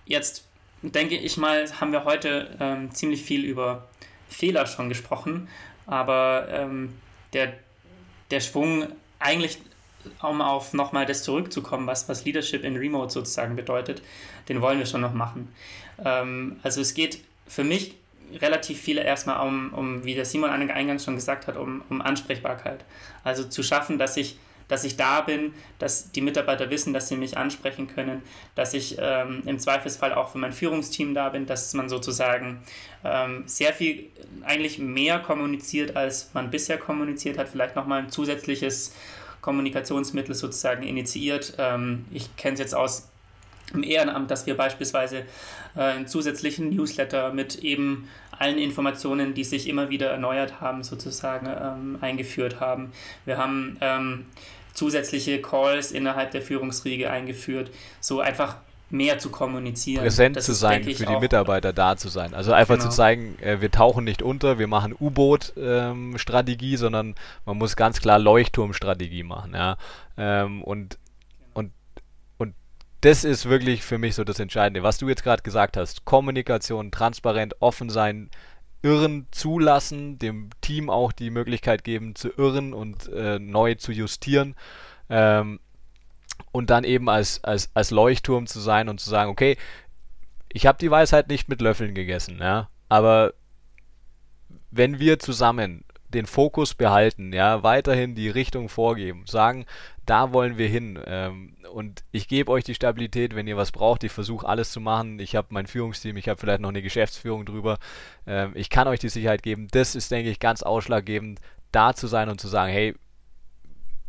jetzt 0.04 0.44
denke 0.82 1.16
ich 1.16 1.36
mal, 1.38 1.72
haben 1.80 1.92
wir 1.92 2.04
heute 2.04 2.54
ähm, 2.60 2.92
ziemlich 2.92 3.22
viel 3.22 3.44
über 3.44 3.88
Fehler 4.28 4.66
schon 4.66 4.88
gesprochen, 4.88 5.48
aber 5.86 6.48
ähm, 6.50 6.94
der, 7.32 7.54
der 8.30 8.40
Schwung 8.40 8.88
eigentlich 9.18 9.58
um 10.20 10.40
auf 10.40 10.72
nochmal 10.72 11.06
das 11.06 11.22
zurückzukommen, 11.22 11.86
was, 11.86 12.08
was 12.08 12.24
Leadership 12.24 12.64
in 12.64 12.76
Remote 12.76 13.12
sozusagen 13.12 13.54
bedeutet, 13.56 14.02
den 14.48 14.60
wollen 14.60 14.78
wir 14.78 14.86
schon 14.86 15.00
noch 15.00 15.14
machen. 15.14 15.54
Ähm, 16.04 16.58
also 16.62 16.80
es 16.80 16.94
geht 16.94 17.20
für 17.46 17.64
mich 17.64 17.94
relativ 18.40 18.80
viele 18.80 19.02
erstmal 19.02 19.46
um, 19.46 19.72
um, 19.72 20.04
wie 20.04 20.14
der 20.14 20.24
Simon 20.24 20.50
eingangs 20.50 21.04
schon 21.04 21.16
gesagt 21.16 21.46
hat, 21.46 21.56
um, 21.56 21.82
um 21.88 22.00
Ansprechbarkeit. 22.00 22.84
Also 23.24 23.44
zu 23.44 23.62
schaffen, 23.62 23.98
dass 23.98 24.16
ich, 24.16 24.38
dass 24.68 24.84
ich 24.84 24.96
da 24.96 25.20
bin, 25.20 25.54
dass 25.78 26.12
die 26.12 26.20
Mitarbeiter 26.20 26.70
wissen, 26.70 26.92
dass 26.92 27.08
sie 27.08 27.16
mich 27.16 27.36
ansprechen 27.36 27.88
können, 27.88 28.22
dass 28.54 28.74
ich 28.74 28.96
ähm, 28.98 29.42
im 29.46 29.58
Zweifelsfall 29.58 30.14
auch 30.14 30.30
für 30.30 30.38
mein 30.38 30.52
Führungsteam 30.52 31.14
da 31.14 31.28
bin, 31.28 31.46
dass 31.46 31.74
man 31.74 31.88
sozusagen 31.88 32.62
ähm, 33.04 33.44
sehr 33.46 33.72
viel, 33.72 34.10
eigentlich 34.44 34.78
mehr 34.78 35.18
kommuniziert, 35.18 35.96
als 35.96 36.30
man 36.34 36.50
bisher 36.50 36.78
kommuniziert 36.78 37.38
hat, 37.38 37.48
vielleicht 37.48 37.76
nochmal 37.76 38.00
ein 38.02 38.10
zusätzliches 38.10 38.94
Kommunikationsmittel 39.42 40.34
sozusagen 40.34 40.84
initiiert. 40.84 41.54
Ähm, 41.58 42.06
ich 42.10 42.34
kenne 42.36 42.54
es 42.54 42.60
jetzt 42.60 42.74
aus 42.74 43.11
im 43.72 43.82
Ehrenamt, 43.82 44.30
dass 44.30 44.46
wir 44.46 44.56
beispielsweise 44.56 45.24
äh, 45.76 45.80
einen 45.80 46.06
zusätzlichen 46.06 46.70
Newsletter 46.70 47.32
mit 47.32 47.56
eben 47.56 48.08
allen 48.38 48.58
Informationen, 48.58 49.34
die 49.34 49.44
sich 49.44 49.68
immer 49.68 49.90
wieder 49.90 50.10
erneuert 50.10 50.60
haben, 50.60 50.82
sozusagen 50.82 51.46
ähm, 51.46 51.98
eingeführt 52.00 52.60
haben. 52.60 52.92
Wir 53.24 53.38
haben 53.38 53.76
ähm, 53.80 54.26
zusätzliche 54.74 55.40
Calls 55.40 55.92
innerhalb 55.92 56.32
der 56.32 56.42
Führungsriege 56.42 57.10
eingeführt, 57.10 57.70
so 58.00 58.20
einfach 58.20 58.56
mehr 58.92 59.18
zu 59.18 59.30
kommunizieren. 59.30 60.02
Präsent 60.02 60.36
das 60.36 60.44
zu 60.44 60.52
sein, 60.52 60.84
für 60.84 61.06
die 61.06 61.16
Mitarbeiter 61.16 61.72
da 61.72 61.96
zu 61.96 62.08
sein. 62.08 62.34
Also 62.34 62.52
einfach 62.52 62.76
genau. 62.76 62.90
zu 62.90 62.94
zeigen, 62.94 63.38
äh, 63.40 63.60
wir 63.60 63.70
tauchen 63.70 64.04
nicht 64.04 64.22
unter, 64.22 64.58
wir 64.58 64.68
machen 64.68 64.94
U-Boot-Strategie, 64.98 66.72
ähm, 66.72 66.78
sondern 66.78 67.14
man 67.46 67.58
muss 67.58 67.74
ganz 67.74 68.00
klar 68.00 68.18
Leuchtturmstrategie 68.18 69.22
machen. 69.22 69.54
Ja? 69.54 69.76
Ähm, 70.18 70.62
und, 70.62 70.98
das 73.02 73.24
ist 73.24 73.48
wirklich 73.48 73.82
für 73.82 73.98
mich 73.98 74.14
so 74.14 74.24
das 74.24 74.38
Entscheidende. 74.38 74.84
Was 74.84 74.98
du 74.98 75.08
jetzt 75.08 75.24
gerade 75.24 75.42
gesagt 75.42 75.76
hast, 75.76 76.04
Kommunikation, 76.04 76.92
transparent, 76.92 77.56
offen 77.60 77.90
sein, 77.90 78.30
Irren 78.80 79.26
zulassen, 79.32 80.18
dem 80.18 80.50
Team 80.60 80.88
auch 80.88 81.12
die 81.12 81.30
Möglichkeit 81.30 81.84
geben 81.84 82.14
zu 82.14 82.30
irren 82.30 82.72
und 82.72 83.08
äh, 83.08 83.38
neu 83.40 83.74
zu 83.74 83.92
justieren. 83.92 84.54
Ähm, 85.10 85.58
und 86.52 86.70
dann 86.70 86.84
eben 86.84 87.08
als, 87.08 87.42
als, 87.42 87.70
als 87.74 87.90
Leuchtturm 87.90 88.46
zu 88.46 88.60
sein 88.60 88.88
und 88.88 89.00
zu 89.00 89.10
sagen, 89.10 89.30
okay, 89.30 89.56
ich 90.48 90.66
habe 90.66 90.78
die 90.78 90.90
Weisheit 90.90 91.28
nicht 91.28 91.48
mit 91.48 91.60
Löffeln 91.60 91.94
gegessen, 91.94 92.38
ja, 92.40 92.68
aber 92.88 93.34
wenn 94.70 94.98
wir 94.98 95.18
zusammen 95.18 95.84
den 96.12 96.26
Fokus 96.26 96.74
behalten, 96.74 97.32
ja, 97.32 97.62
weiterhin 97.62 98.14
die 98.14 98.28
Richtung 98.28 98.68
vorgeben, 98.68 99.24
sagen, 99.26 99.66
da 100.06 100.32
wollen 100.32 100.58
wir 100.58 100.68
hin 100.68 100.98
ähm, 101.06 101.56
und 101.72 102.04
ich 102.12 102.28
gebe 102.28 102.50
euch 102.50 102.64
die 102.64 102.74
Stabilität, 102.74 103.34
wenn 103.34 103.46
ihr 103.46 103.56
was 103.56 103.72
braucht, 103.72 104.04
ich 104.04 104.12
versuche 104.12 104.46
alles 104.46 104.72
zu 104.72 104.80
machen, 104.80 105.18
ich 105.18 105.36
habe 105.36 105.48
mein 105.50 105.66
Führungsteam, 105.66 106.16
ich 106.16 106.28
habe 106.28 106.40
vielleicht 106.40 106.60
noch 106.60 106.68
eine 106.68 106.82
Geschäftsführung 106.82 107.44
drüber, 107.44 107.78
ähm, 108.26 108.52
ich 108.54 108.70
kann 108.70 108.88
euch 108.88 109.00
die 109.00 109.08
Sicherheit 109.08 109.42
geben, 109.42 109.68
das 109.70 109.94
ist, 109.94 110.10
denke 110.10 110.30
ich, 110.30 110.40
ganz 110.40 110.62
ausschlaggebend, 110.62 111.40
da 111.72 111.94
zu 111.94 112.06
sein 112.06 112.28
und 112.28 112.40
zu 112.40 112.48
sagen, 112.48 112.72
hey, 112.72 112.94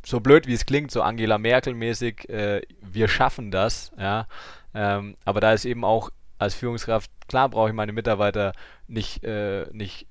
so 0.06 0.20
blöd 0.20 0.48
wie 0.48 0.54
es 0.54 0.66
klingt, 0.66 0.92
so 0.92 1.02
Angela 1.02 1.38
Merkel 1.38 1.74
mäßig, 1.74 2.30
äh, 2.30 2.62
wir 2.82 3.08
schaffen 3.08 3.52
das, 3.52 3.92
ja. 3.98 4.28
Ähm, 4.76 5.16
aber 5.24 5.39
da 5.39 5.54
ist 5.54 5.66
eben 5.66 5.86
auch 5.86 6.10
als 6.39 6.56
Führungskraft, 6.56 7.10
klar 7.28 7.50
brauche 7.50 7.70
ich 7.70 7.76
meine 7.76 7.94
Mitarbeiter 7.94 8.54
nicht, 8.88 9.24
äh, 9.24 9.66
nicht 9.72 10.08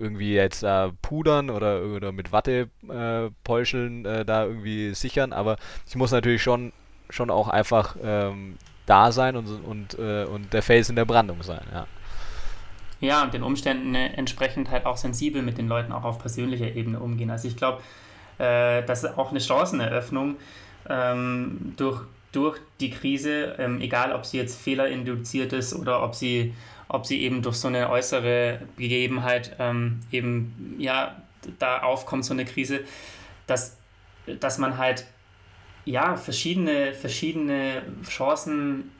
irgendwie 0.00 0.34
jetzt 0.34 0.62
äh, 0.62 0.88
pudern 1.02 1.50
oder, 1.50 1.82
oder 1.84 2.12
mit 2.12 2.32
Wattepolscheln 2.32 4.04
äh, 4.04 4.24
da 4.24 4.46
irgendwie 4.46 4.94
sichern, 4.94 5.32
aber 5.32 5.56
ich 5.86 5.96
muss 5.96 6.10
natürlich 6.10 6.42
schon, 6.42 6.72
schon 7.10 7.30
auch 7.30 7.48
einfach 7.48 7.96
ähm, 8.02 8.56
da 8.86 9.12
sein 9.12 9.36
und, 9.36 9.46
und, 9.64 9.98
äh, 9.98 10.24
und 10.24 10.52
der 10.52 10.62
Fels 10.62 10.88
in 10.88 10.96
der 10.96 11.04
Brandung 11.04 11.42
sein, 11.42 11.62
ja. 11.72 11.86
Ja, 13.00 13.22
und 13.22 13.32
den 13.32 13.42
Umständen 13.42 13.94
äh, 13.94 14.08
entsprechend 14.08 14.70
halt 14.70 14.84
auch 14.84 14.96
sensibel 14.96 15.42
mit 15.42 15.56
den 15.56 15.68
Leuten 15.68 15.92
auch 15.92 16.04
auf 16.04 16.18
persönlicher 16.18 16.74
Ebene 16.74 17.00
umgehen. 17.00 17.30
Also 17.30 17.48
ich 17.48 17.56
glaube, 17.56 17.80
äh, 18.38 18.82
das 18.84 19.04
ist 19.04 19.16
auch 19.16 19.30
eine 19.30 19.40
Chanceneröffnung 19.40 20.36
ähm, 20.88 21.74
durch, 21.76 22.02
durch 22.32 22.58
die 22.80 22.90
Krise, 22.90 23.54
ähm, 23.58 23.80
egal 23.80 24.12
ob 24.12 24.26
sie 24.26 24.36
jetzt 24.36 24.60
fehlerinduziert 24.60 25.52
ist 25.52 25.74
oder 25.74 26.02
ob 26.02 26.14
sie, 26.14 26.54
ob 26.90 27.06
sie 27.06 27.22
eben 27.22 27.40
durch 27.40 27.56
so 27.56 27.68
eine 27.68 27.88
äußere 27.88 28.60
Gegebenheit 28.76 29.56
ähm, 29.58 30.00
eben 30.10 30.76
ja 30.78 31.16
da 31.58 31.82
aufkommt, 31.82 32.24
so 32.24 32.34
eine 32.34 32.44
Krise, 32.44 32.80
dass, 33.46 33.76
dass 34.40 34.58
man 34.58 34.76
halt 34.76 35.06
ja 35.84 36.16
verschiedene, 36.16 36.92
verschiedene 36.92 37.82
Chancen 38.06 38.90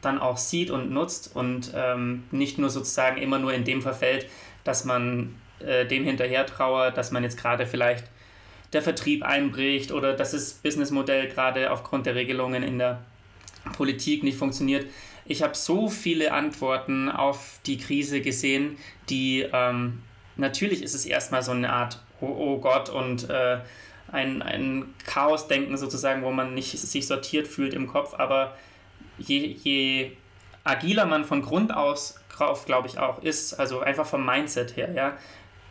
dann 0.00 0.18
auch 0.18 0.36
sieht 0.36 0.70
und 0.70 0.90
nutzt 0.92 1.34
und 1.34 1.72
ähm, 1.74 2.24
nicht 2.30 2.58
nur 2.58 2.70
sozusagen 2.70 3.20
immer 3.20 3.38
nur 3.38 3.52
in 3.52 3.64
dem 3.64 3.82
verfällt, 3.82 4.26
dass 4.64 4.84
man 4.84 5.34
äh, 5.58 5.86
dem 5.86 6.04
hinterher 6.04 6.46
trauert, 6.46 6.96
dass 6.96 7.10
man 7.10 7.24
jetzt 7.24 7.36
gerade 7.36 7.66
vielleicht 7.66 8.04
der 8.72 8.82
Vertrieb 8.82 9.24
einbricht 9.24 9.90
oder 9.90 10.14
dass 10.14 10.30
das 10.30 10.52
Businessmodell 10.52 11.28
gerade 11.28 11.72
aufgrund 11.72 12.06
der 12.06 12.14
Regelungen 12.14 12.62
in 12.62 12.78
der 12.78 13.00
Politik 13.76 14.22
nicht 14.22 14.38
funktioniert. 14.38 14.86
Ich 15.30 15.44
habe 15.44 15.54
so 15.54 15.88
viele 15.88 16.32
Antworten 16.32 17.08
auf 17.08 17.60
die 17.64 17.78
Krise 17.78 18.20
gesehen, 18.20 18.76
die 19.08 19.46
ähm, 19.52 20.02
natürlich 20.34 20.82
ist 20.82 20.92
es 20.92 21.06
erstmal 21.06 21.44
so 21.44 21.52
eine 21.52 21.72
Art 21.72 22.02
Oh, 22.20 22.26
oh 22.26 22.58
Gott 22.58 22.88
und 22.88 23.30
äh, 23.30 23.58
ein, 24.10 24.42
ein 24.42 24.92
Chaosdenken 25.06 25.76
sozusagen, 25.76 26.24
wo 26.24 26.32
man 26.32 26.54
nicht 26.54 26.76
sich 26.76 27.06
sortiert 27.06 27.46
fühlt 27.46 27.74
im 27.74 27.86
Kopf, 27.86 28.14
aber 28.18 28.56
je, 29.18 29.38
je 29.46 30.10
agiler 30.64 31.06
man 31.06 31.24
von 31.24 31.42
Grund 31.42 31.72
aus 31.72 32.18
drauf, 32.28 32.66
glaube 32.66 32.88
ich, 32.88 32.98
auch 32.98 33.22
ist, 33.22 33.54
also 33.54 33.78
einfach 33.78 34.06
vom 34.06 34.26
Mindset 34.26 34.76
her, 34.76 34.90
ja, 34.92 35.16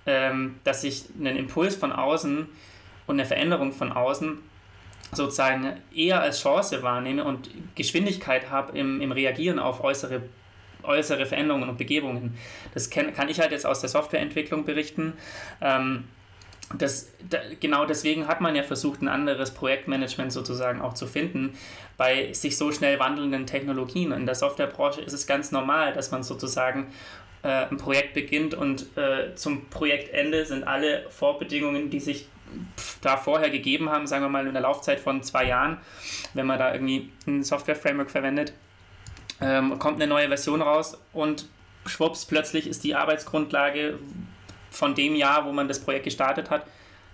ähm, 0.05 0.61
dass 0.63 0.85
ich 0.85 1.03
einen 1.19 1.35
Impuls 1.35 1.75
von 1.75 1.91
außen 1.91 2.47
und 3.07 3.15
eine 3.19 3.25
Veränderung 3.25 3.73
von 3.73 3.91
außen 3.91 4.39
sozusagen 5.11 5.73
eher 5.93 6.21
als 6.21 6.41
Chance 6.41 6.83
wahrnehme 6.83 7.23
und 7.23 7.49
Geschwindigkeit 7.75 8.49
habe 8.49 8.77
im, 8.77 9.01
im 9.01 9.11
Reagieren 9.11 9.59
auf 9.59 9.83
äußere, 9.83 10.21
äußere 10.83 11.25
Veränderungen 11.25 11.69
und 11.69 11.77
Begebungen. 11.77 12.37
Das 12.73 12.89
kann, 12.89 13.13
kann 13.13 13.29
ich 13.29 13.39
halt 13.39 13.51
jetzt 13.51 13.65
aus 13.65 13.81
der 13.81 13.89
Softwareentwicklung 13.89 14.65
berichten. 14.65 15.13
Ähm, 15.61 16.05
das, 16.77 17.11
da, 17.27 17.39
genau 17.59 17.85
deswegen 17.85 18.27
hat 18.27 18.41
man 18.41 18.55
ja 18.55 18.61
versucht, 18.61 19.01
ein 19.01 19.07
anderes 19.07 19.51
Projektmanagement 19.51 20.31
sozusagen 20.31 20.81
auch 20.81 20.93
zu 20.93 21.07
finden. 21.07 21.57
Bei 21.97 22.31
sich 22.33 22.57
so 22.57 22.71
schnell 22.71 22.99
wandelnden 22.99 23.47
Technologien 23.47 24.11
in 24.11 24.25
der 24.25 24.35
Softwarebranche 24.35 25.01
ist 25.01 25.13
es 25.13 25.25
ganz 25.25 25.51
normal, 25.51 25.93
dass 25.93 26.11
man 26.11 26.21
sozusagen 26.21 26.93
äh, 27.41 27.47
ein 27.47 27.77
Projekt 27.77 28.13
beginnt 28.13 28.53
und 28.53 28.95
äh, 28.97 29.33
zum 29.35 29.65
Projektende 29.69 30.45
sind 30.45 30.65
alle 30.65 31.09
Vorbedingungen, 31.09 31.89
die 31.89 31.99
sich 31.99 32.27
da 33.01 33.17
vorher 33.17 33.49
gegeben 33.49 33.89
haben, 33.89 34.07
sagen 34.07 34.23
wir 34.23 34.29
mal 34.29 34.47
in 34.47 34.53
der 34.53 34.61
Laufzeit 34.61 34.99
von 34.99 35.23
zwei 35.23 35.45
Jahren, 35.45 35.77
wenn 36.33 36.45
man 36.45 36.59
da 36.59 36.73
irgendwie 36.73 37.11
ein 37.27 37.43
Software-Framework 37.43 38.11
verwendet, 38.11 38.53
ähm, 39.41 39.79
kommt 39.79 39.95
eine 39.95 40.07
neue 40.07 40.27
Version 40.27 40.61
raus 40.61 40.97
und 41.13 41.47
schwupps, 41.85 42.25
plötzlich 42.25 42.67
ist 42.67 42.83
die 42.83 42.95
Arbeitsgrundlage 42.95 43.99
von 44.69 44.95
dem 44.95 45.15
Jahr, 45.15 45.45
wo 45.45 45.51
man 45.51 45.67
das 45.67 45.79
Projekt 45.79 46.05
gestartet 46.05 46.49
hat, 46.49 46.65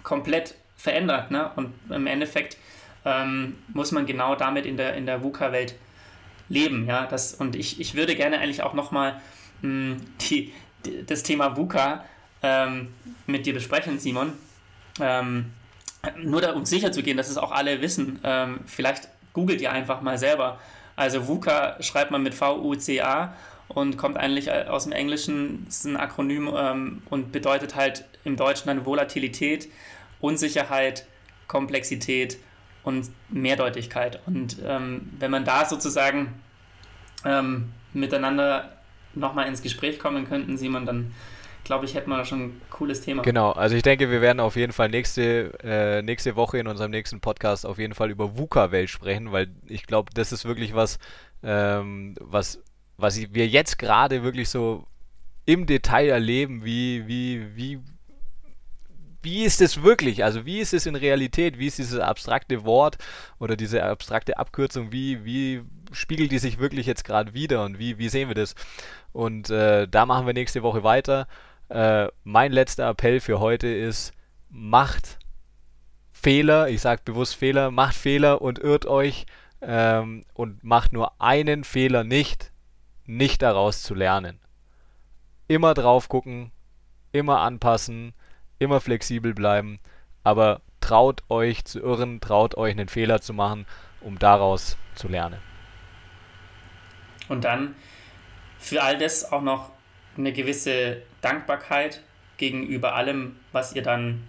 komplett 0.04 0.56
verändert. 0.76 1.32
Ne? 1.32 1.52
Und 1.56 1.74
im 1.90 2.08
Endeffekt 2.08 2.58
ähm, 3.06 3.58
muss 3.74 3.92
man 3.92 4.06
genau 4.06 4.36
damit 4.36 4.66
in 4.66 4.78
der, 4.78 4.96
in 4.96 5.06
der 5.06 5.24
VUCA-Welt 5.24 5.76
leben. 6.50 6.88
Ja? 6.88 7.06
Das, 7.06 7.36
und 7.36 7.56
ich, 7.56 7.80
ich 7.80 7.96
würde 7.96 8.16
gerne 8.16 8.40
eigentlich 8.40 8.64
auch 8.64 8.74
nochmal 8.74 9.22
hm, 9.62 9.98
das 11.08 11.24
Thema 11.24 11.56
VUCA 11.56 12.04
ähm, 12.44 12.94
mit 13.28 13.46
dir 13.46 13.54
besprechen, 13.54 14.00
Simon 14.00 14.34
ähm, 15.00 15.54
nur 16.22 16.42
da, 16.42 16.54
um 16.54 16.66
sicher 16.66 16.92
zu 16.92 17.04
gehen, 17.04 17.18
dass 17.18 17.30
es 17.30 17.38
auch 17.38 17.52
alle 17.52 17.82
wissen, 17.82 18.20
ähm, 18.24 18.60
vielleicht 18.66 19.10
googelt 19.34 19.62
ihr 19.62 19.72
einfach 19.72 20.02
mal 20.02 20.18
selber. 20.18 20.60
Also 20.96 21.28
VUCA 21.28 21.82
schreibt 21.82 22.12
man 22.12 22.24
mit 22.24 22.34
V-U-C-A 22.34 23.34
und 23.68 23.98
kommt 23.98 24.18
eigentlich 24.18 24.48
äh, 24.48 24.66
aus 24.70 24.84
dem 24.84 24.94
Englischen, 24.94 25.66
ist 25.68 25.86
ein 25.86 25.98
Akronym 25.98 26.54
ähm, 26.56 27.02
und 27.10 27.32
bedeutet 27.32 27.76
halt 27.76 28.06
im 28.24 28.38
Deutschen 28.38 28.68
dann 28.68 28.86
Volatilität, 28.86 29.70
Unsicherheit, 30.22 31.06
Komplexität 31.48 32.38
und 32.84 33.10
Mehrdeutigkeit. 33.30 34.20
Und 34.26 34.58
ähm, 34.66 35.12
wenn 35.20 35.32
man 35.32 35.44
da 35.44 35.66
sozusagen 35.66 36.42
ähm, 37.26 37.74
miteinander 37.94 38.74
nochmal 39.16 39.48
ins 39.48 39.62
Gespräch 39.62 40.00
kommen 40.00 40.28
könnten, 40.28 40.58
Simon, 40.58 40.86
dann 40.86 41.14
glaube 41.66 41.86
ich, 41.86 41.94
hätten 41.96 42.10
wir 42.10 42.24
schon 42.24 42.42
ein 42.42 42.62
cooles 42.70 43.02
Thema. 43.02 43.24
Genau, 43.24 43.52
also 43.52 43.76
ich 43.76 43.84
denke, 43.84 44.10
wir 44.10 44.22
werden 44.22 44.40
auf 44.40 44.56
jeden 44.56 44.72
Fall 44.72 44.90
nächste, 44.90 45.52
äh, 45.64 46.02
nächste 46.02 46.36
Woche 46.36 46.58
in 46.60 46.68
unserem 46.68 46.92
nächsten 46.92 47.20
Podcast 47.20 47.66
auf 47.66 47.78
jeden 47.78 47.94
Fall 47.94 48.12
über 48.12 48.38
VUCA-Welt 48.38 48.90
sprechen, 48.90 49.32
weil 49.32 49.50
ich 49.68 49.86
glaube, 49.86 50.12
das 50.14 50.32
ist 50.32 50.46
wirklich 50.46 50.74
was, 50.74 51.00
ähm, 51.44 52.16
was, 52.22 52.62
was 52.98 53.20
wir 53.34 53.48
jetzt 53.48 53.78
gerade 53.78 54.24
wirklich 54.24 54.50
so 54.50 54.86
im 55.46 55.66
Detail 55.66 56.10
erleben, 56.10 56.64
wie, 56.64 57.08
wie, 57.08 57.56
wie, 57.56 57.80
wie 59.22 59.44
ist 59.44 59.62
es 59.62 59.84
wirklich? 59.84 60.24
Also 60.24 60.46
wie 60.46 60.60
ist 60.60 60.74
es 60.74 60.86
in 60.86 60.96
Realität? 60.96 61.60
Wie 61.60 61.68
ist 61.68 61.78
dieses 61.78 62.00
abstrakte 62.00 62.64
Wort 62.64 62.98
oder 63.40 63.56
diese 63.56 63.84
abstrakte 63.84 64.38
Abkürzung? 64.38 64.92
Wie, 64.92 65.26
wie 65.26 65.64
spiegelt 65.92 66.32
die 66.32 66.40
sich 66.40 66.60
wirklich 66.60 66.86
jetzt 66.86 67.04
gerade 67.04 67.34
wieder 67.34 67.64
und 67.64 67.80
wie, 67.80 67.98
wie 67.98 68.10
sehen 68.10 68.28
wir 68.28 68.36
das? 68.36 68.56
Und 69.14 69.50
äh, 69.50 69.88
da 69.88 70.06
machen 70.06 70.26
wir 70.26 70.34
nächste 70.34 70.62
Woche 70.62 70.84
weiter. 70.84 71.28
Äh, 71.70 72.08
mein 72.24 72.52
letzter 72.52 72.90
Appell 72.90 73.20
für 73.20 73.40
heute 73.40 73.68
ist, 73.68 74.14
macht 74.50 75.20
Fehler, 76.12 76.70
ich 76.70 76.82
sage 76.82 77.02
bewusst 77.06 77.36
Fehler, 77.36 77.72
macht 77.72 77.96
Fehler 77.96 78.42
und 78.42 78.60
irrt 78.60 78.86
euch 78.86 79.26
ähm, 79.62 80.26
und 80.34 80.64
macht 80.64 80.94
nur 80.94 81.20
einen 81.22 81.64
Fehler 81.64 82.04
nicht, 82.04 82.52
nicht 83.06 83.42
daraus 83.42 83.82
zu 83.84 83.94
lernen. 83.94 84.40
Immer 85.48 85.74
drauf 85.74 86.10
gucken, 86.10 86.52
immer 87.12 87.42
anpassen, 87.42 88.14
immer 88.60 88.82
flexibel 88.82 89.34
bleiben, 89.34 89.80
aber 90.24 90.62
traut 90.82 91.24
euch 91.30 91.66
zu 91.66 91.80
irren, 91.80 92.22
traut 92.22 92.56
euch 92.58 92.72
einen 92.72 92.90
Fehler 92.90 93.22
zu 93.22 93.34
machen, 93.34 93.66
um 94.02 94.20
daraus 94.20 94.78
zu 94.96 95.08
lernen. 95.08 95.40
Und 97.28 97.44
dann 97.44 97.76
für 98.58 98.84
all 98.84 98.98
das 98.98 99.32
auch 99.32 99.42
noch 99.42 99.75
eine 100.18 100.34
gewisse 100.34 101.02
Dankbarkeit 101.22 102.02
gegenüber 102.38 102.96
allem, 102.96 103.38
was 103.52 103.74
ihr 103.74 103.82
dann 103.82 104.24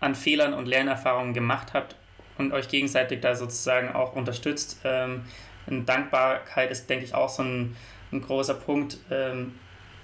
an 0.00 0.14
Fehlern 0.14 0.54
und 0.54 0.66
Lernerfahrungen 0.66 1.34
gemacht 1.34 1.74
habt 1.74 1.96
und 2.38 2.52
euch 2.52 2.68
gegenseitig 2.68 3.20
da 3.20 3.34
sozusagen 3.34 3.94
auch 3.94 4.14
unterstützt. 4.14 4.80
Ähm, 4.84 5.22
Dankbarkeit 5.66 6.70
ist, 6.70 6.88
denke 6.88 7.04
ich, 7.04 7.14
auch 7.14 7.28
so 7.28 7.42
ein, 7.42 7.76
ein 8.12 8.20
großer 8.20 8.54
Punkt, 8.54 8.98
ähm, 9.10 9.52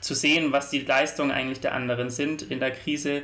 zu 0.02 0.14
sehen, 0.14 0.52
was 0.52 0.68
die 0.68 0.80
Leistungen 0.80 1.30
eigentlich 1.30 1.60
der 1.60 1.74
anderen 1.74 2.10
sind 2.10 2.42
in 2.42 2.60
der 2.60 2.72
Krise, 2.72 3.22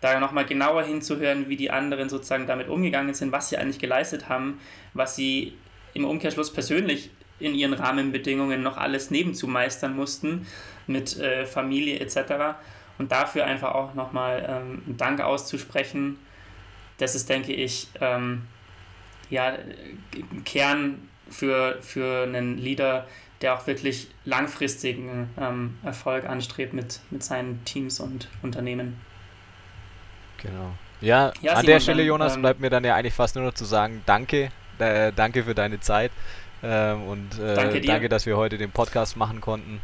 da 0.00 0.18
nochmal 0.18 0.44
genauer 0.44 0.82
hinzuhören, 0.82 1.48
wie 1.48 1.56
die 1.56 1.70
anderen 1.70 2.08
sozusagen 2.08 2.46
damit 2.46 2.68
umgegangen 2.68 3.14
sind, 3.14 3.32
was 3.32 3.48
sie 3.48 3.56
eigentlich 3.56 3.78
geleistet 3.78 4.28
haben, 4.28 4.60
was 4.92 5.16
sie 5.16 5.54
im 5.92 6.04
Umkehrschluss 6.04 6.52
persönlich 6.52 7.10
in 7.38 7.54
ihren 7.54 7.74
Rahmenbedingungen 7.74 8.62
noch 8.62 8.76
alles 8.76 9.10
nebenzumeistern 9.10 9.94
mussten 9.94 10.46
mit 10.86 11.18
äh, 11.18 11.46
Familie 11.46 11.98
etc. 12.00 12.56
Und 12.98 13.12
dafür 13.12 13.44
einfach 13.46 13.74
auch 13.74 13.94
nochmal 13.94 14.44
ähm, 14.48 14.82
einen 14.86 14.96
Dank 14.96 15.20
auszusprechen, 15.20 16.18
das 16.98 17.14
ist, 17.14 17.28
denke 17.28 17.52
ich, 17.52 17.88
ähm, 18.00 18.42
ja, 19.30 19.54
Kern 20.44 21.08
für, 21.28 21.78
für 21.80 22.22
einen 22.22 22.58
Leader, 22.58 23.06
der 23.40 23.54
auch 23.54 23.66
wirklich 23.66 24.08
langfristigen 24.24 25.28
ähm, 25.40 25.76
Erfolg 25.82 26.24
anstrebt 26.24 26.72
mit, 26.72 27.00
mit 27.10 27.24
seinen 27.24 27.64
Teams 27.64 27.98
und 27.98 28.28
Unternehmen. 28.42 29.00
Genau. 30.40 30.72
Ja, 31.00 31.32
ja 31.40 31.52
an 31.52 31.58
Simon, 31.58 31.66
der 31.66 31.80
Stelle, 31.80 32.02
Jonas, 32.04 32.36
ähm, 32.36 32.42
bleibt 32.42 32.60
mir 32.60 32.70
dann 32.70 32.84
ja 32.84 32.94
eigentlich 32.94 33.14
fast 33.14 33.34
nur 33.34 33.44
noch 33.44 33.54
zu 33.54 33.64
sagen, 33.64 34.02
danke, 34.06 34.50
äh, 34.78 35.12
danke 35.14 35.42
für 35.42 35.54
deine 35.54 35.80
Zeit 35.80 36.12
ähm, 36.64 37.02
und 37.04 37.38
äh, 37.38 37.54
danke, 37.54 37.80
danke, 37.80 38.08
dass 38.08 38.26
wir 38.26 38.36
heute 38.36 38.58
den 38.58 38.70
Podcast 38.70 39.16
machen 39.16 39.40
konnten. 39.40 39.80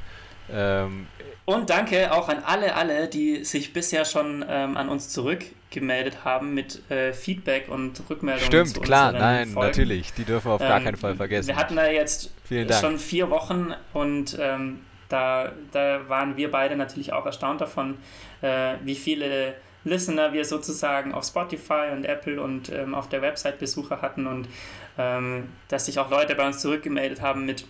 Ähm, 0.52 1.06
und 1.44 1.70
danke 1.70 2.12
auch 2.12 2.28
an 2.28 2.38
alle, 2.44 2.74
alle, 2.74 3.08
die 3.08 3.44
sich 3.44 3.72
bisher 3.72 4.04
schon 4.04 4.44
ähm, 4.48 4.76
an 4.76 4.88
uns 4.88 5.08
zurückgemeldet 5.08 6.24
haben 6.24 6.54
mit 6.54 6.90
äh, 6.90 7.12
Feedback 7.12 7.68
und 7.68 8.02
Rückmeldungen. 8.08 8.46
Stimmt, 8.46 8.82
klar, 8.82 9.12
nein, 9.12 9.48
Folgen. 9.48 9.68
natürlich. 9.68 10.12
Die 10.12 10.24
dürfen 10.24 10.48
wir 10.48 10.54
auf 10.54 10.60
gar 10.60 10.80
keinen 10.80 10.96
Fall 10.96 11.12
ähm, 11.12 11.16
vergessen. 11.16 11.48
Wir 11.48 11.56
hatten 11.56 11.76
da 11.76 11.88
jetzt 11.88 12.30
schon 12.80 12.98
vier 12.98 13.30
Wochen 13.30 13.74
und 13.92 14.36
ähm, 14.40 14.80
da, 15.08 15.52
da 15.72 16.08
waren 16.08 16.36
wir 16.36 16.50
beide 16.50 16.76
natürlich 16.76 17.12
auch 17.12 17.26
erstaunt 17.26 17.60
davon, 17.60 17.98
äh, 18.42 18.74
wie 18.84 18.94
viele 18.94 19.54
Listener 19.84 20.32
wir 20.32 20.44
sozusagen 20.44 21.12
auf 21.12 21.24
Spotify 21.24 21.90
und 21.92 22.04
Apple 22.04 22.40
und 22.40 22.68
ähm, 22.70 22.94
auf 22.94 23.08
der 23.08 23.22
Website 23.22 23.58
Besucher 23.58 24.02
hatten 24.02 24.26
und 24.26 24.48
ähm, 24.98 25.48
dass 25.68 25.86
sich 25.86 25.98
auch 25.98 26.10
Leute 26.10 26.34
bei 26.34 26.46
uns 26.46 26.60
zurückgemeldet 26.60 27.22
haben 27.22 27.46
mit 27.46 27.64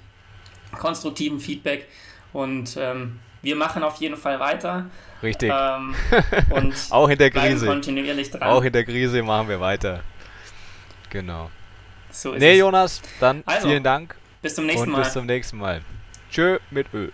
konstruktivem 0.78 1.40
Feedback 1.40 1.86
und 2.32 2.76
ähm, 2.78 3.20
wir 3.42 3.56
machen 3.56 3.82
auf 3.82 3.96
jeden 3.96 4.16
Fall 4.16 4.38
weiter. 4.38 4.86
Richtig. 5.22 5.52
Ähm, 5.54 5.94
und 6.50 6.74
auch 6.90 7.08
in 7.08 7.18
der 7.18 7.30
Krise. 7.30 7.66
Kontinuierlich 7.66 8.30
dran. 8.30 8.42
Auch 8.42 8.62
in 8.62 8.72
der 8.72 8.84
Krise 8.84 9.22
machen 9.22 9.48
wir 9.48 9.60
weiter. 9.60 10.02
Genau. 11.08 11.50
So 12.10 12.32
ist 12.32 12.40
nee, 12.40 12.52
es. 12.52 12.58
Jonas, 12.58 13.02
dann 13.20 13.42
also, 13.46 13.68
vielen 13.68 13.82
Dank. 13.82 14.16
Bis 14.42 14.54
zum 14.54 14.66
nächsten 14.66 14.90
Mal. 14.90 15.02
Bis 15.02 15.12
zum 15.12 15.26
nächsten 15.26 15.58
Mal. 15.58 15.80
Tschö 16.30 16.58
mit 16.70 16.86
Ö. 16.92 17.10